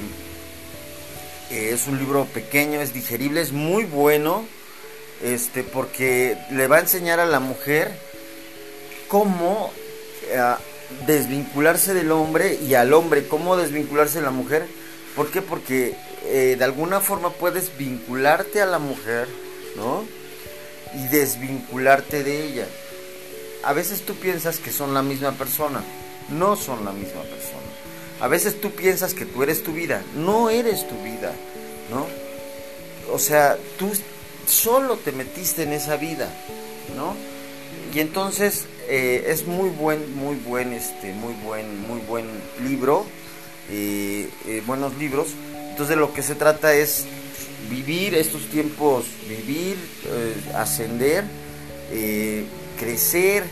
es 1.51 1.87
un 1.87 1.99
libro 1.99 2.25
pequeño, 2.25 2.79
es 2.81 2.93
digerible, 2.93 3.41
es 3.41 3.51
muy 3.51 3.83
bueno, 3.83 4.45
este, 5.21 5.63
porque 5.63 6.37
le 6.51 6.67
va 6.67 6.77
a 6.77 6.81
enseñar 6.81 7.19
a 7.19 7.25
la 7.25 7.39
mujer 7.39 7.91
cómo 9.07 9.71
eh, 10.29 10.55
desvincularse 11.05 11.93
del 11.93 12.11
hombre 12.11 12.55
y 12.55 12.73
al 12.73 12.93
hombre, 12.93 13.27
cómo 13.27 13.57
desvincularse 13.57 14.19
de 14.19 14.25
la 14.25 14.31
mujer. 14.31 14.65
¿Por 15.15 15.29
qué? 15.31 15.41
Porque 15.41 15.95
eh, 16.25 16.55
de 16.57 16.63
alguna 16.63 16.99
forma 16.99 17.29
puedes 17.31 17.77
vincularte 17.77 18.61
a 18.61 18.65
la 18.65 18.79
mujer, 18.79 19.27
¿no? 19.75 20.05
Y 20.95 21.07
desvincularte 21.07 22.23
de 22.23 22.45
ella. 22.45 22.67
A 23.63 23.73
veces 23.73 24.01
tú 24.01 24.15
piensas 24.15 24.59
que 24.59 24.71
son 24.71 24.93
la 24.93 25.01
misma 25.01 25.31
persona, 25.33 25.83
no 26.29 26.55
son 26.55 26.83
la 26.85 26.91
misma 26.91 27.21
persona. 27.21 27.61
A 28.19 28.27
veces 28.27 28.59
tú 28.59 28.71
piensas 28.71 29.13
que 29.13 29.25
tú 29.25 29.43
eres 29.43 29.63
tu 29.63 29.73
vida, 29.73 30.03
no 30.15 30.49
eres 30.49 30.87
tu 30.87 30.95
vida, 31.03 31.33
¿no? 31.89 32.07
O 33.13 33.19
sea, 33.19 33.57
tú 33.77 33.91
solo 34.47 34.97
te 34.97 35.11
metiste 35.11 35.63
en 35.63 35.73
esa 35.73 35.97
vida, 35.97 36.29
¿no? 36.95 37.15
Y 37.93 37.99
entonces 37.99 38.65
eh, 38.87 39.25
es 39.27 39.45
muy 39.45 39.69
buen, 39.69 40.15
muy 40.15 40.35
buen, 40.35 40.73
este, 40.73 41.13
muy 41.13 41.33
buen, 41.43 41.87
muy 41.87 41.99
buen 42.01 42.25
libro, 42.63 43.05
eh, 43.69 44.29
eh, 44.47 44.63
buenos 44.65 44.95
libros. 44.97 45.27
Entonces 45.69 45.97
lo 45.97 46.13
que 46.13 46.21
se 46.21 46.35
trata 46.35 46.73
es 46.73 47.05
vivir 47.69 48.13
estos 48.15 48.43
tiempos, 48.47 49.05
vivir, 49.27 49.77
ascender, 50.53 51.23
crecer, 52.77 53.43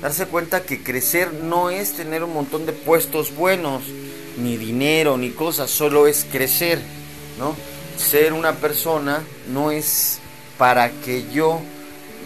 darse 0.00 0.26
cuenta 0.26 0.62
que 0.62 0.82
crecer 0.82 1.34
no 1.34 1.70
es 1.70 1.92
tener 1.94 2.22
un 2.22 2.32
montón 2.32 2.64
de 2.64 2.72
puestos 2.72 3.34
buenos, 3.34 3.82
ni 4.38 4.56
dinero, 4.56 5.16
ni 5.16 5.30
cosas, 5.30 5.70
solo 5.70 6.06
es 6.06 6.26
crecer, 6.30 6.80
¿no? 7.38 7.56
Ser 7.98 8.32
una 8.32 8.54
persona 8.54 9.22
no 9.52 9.70
es 9.70 10.20
para 10.58 10.90
que 10.90 11.24
yo 11.32 11.60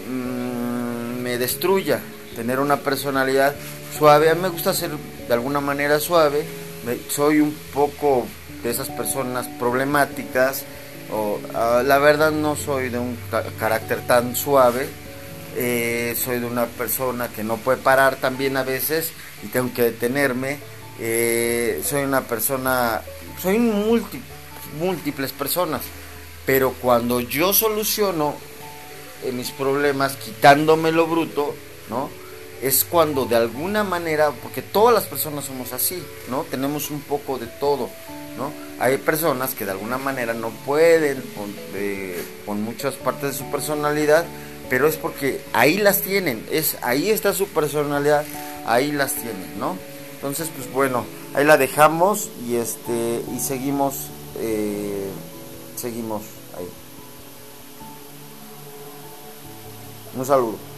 mm, 0.09 1.21
me 1.21 1.37
destruya, 1.37 1.99
tener 2.35 2.59
una 2.59 2.77
personalidad 2.77 3.55
suave. 3.97 4.29
A 4.29 4.35
mí 4.35 4.41
me 4.41 4.49
gusta 4.49 4.73
ser 4.73 4.91
de 5.27 5.33
alguna 5.33 5.61
manera 5.61 5.99
suave. 5.99 6.43
Soy 7.09 7.39
un 7.39 7.53
poco 7.73 8.25
de 8.63 8.69
esas 8.69 8.89
personas 8.89 9.47
problemáticas. 9.59 10.65
O, 11.11 11.39
ah, 11.53 11.83
la 11.85 11.97
verdad 11.99 12.31
no 12.31 12.55
soy 12.55 12.89
de 12.89 12.99
un 12.99 13.17
carácter 13.59 14.05
tan 14.07 14.35
suave. 14.35 14.87
Eh, 15.55 16.15
soy 16.17 16.39
de 16.39 16.45
una 16.45 16.65
persona 16.65 17.27
que 17.27 17.43
no 17.43 17.57
puede 17.57 17.77
parar 17.77 18.15
también 18.15 18.55
a 18.55 18.63
veces 18.63 19.11
y 19.43 19.47
tengo 19.47 19.73
que 19.73 19.83
detenerme. 19.83 20.59
Eh, 20.99 21.81
soy 21.83 22.03
una 22.03 22.21
persona, 22.21 23.01
soy 23.41 23.59
múltiples 23.59 25.31
personas, 25.33 25.81
pero 26.45 26.73
cuando 26.73 27.19
yo 27.19 27.53
soluciono 27.53 28.35
eh, 29.23 29.31
mis 29.31 29.51
problemas 29.51 30.15
quitándome 30.15 30.91
lo 30.91 31.07
bruto, 31.07 31.53
¿no? 31.89 32.09
Es 32.61 32.85
cuando 32.85 33.25
de 33.25 33.35
alguna 33.35 33.83
manera, 33.83 34.31
porque 34.31 34.61
todas 34.61 34.93
las 34.93 35.05
personas 35.05 35.45
somos 35.45 35.73
así, 35.73 36.01
¿no? 36.29 36.43
Tenemos 36.43 36.91
un 36.91 37.01
poco 37.01 37.37
de 37.37 37.47
todo, 37.47 37.89
¿no? 38.37 38.51
Hay 38.79 38.97
personas 38.97 39.55
que 39.55 39.65
de 39.65 39.71
alguna 39.71 39.97
manera 39.97 40.33
no 40.33 40.49
pueden 40.65 41.23
con, 42.45 42.61
muchas 42.61 42.95
partes 42.95 43.31
de 43.31 43.37
su 43.37 43.51
personalidad, 43.51 44.25
pero 44.69 44.87
es 44.87 44.95
porque 44.95 45.41
ahí 45.53 45.77
las 45.77 46.01
tienen, 46.01 46.45
es 46.51 46.77
ahí 46.81 47.09
está 47.09 47.33
su 47.33 47.47
personalidad, 47.47 48.23
ahí 48.65 48.91
las 48.91 49.13
tienen, 49.13 49.59
¿no? 49.59 49.75
Entonces, 50.15 50.49
pues 50.55 50.71
bueno, 50.71 51.05
ahí 51.33 51.43
la 51.43 51.57
dejamos 51.57 52.29
y 52.47 52.55
este 52.55 53.23
y 53.35 53.39
seguimos 53.39 54.07
eh, 54.39 55.09
seguimos 55.75 56.21
ahí. 56.57 56.67
Un 60.15 60.25
saludo. 60.25 60.70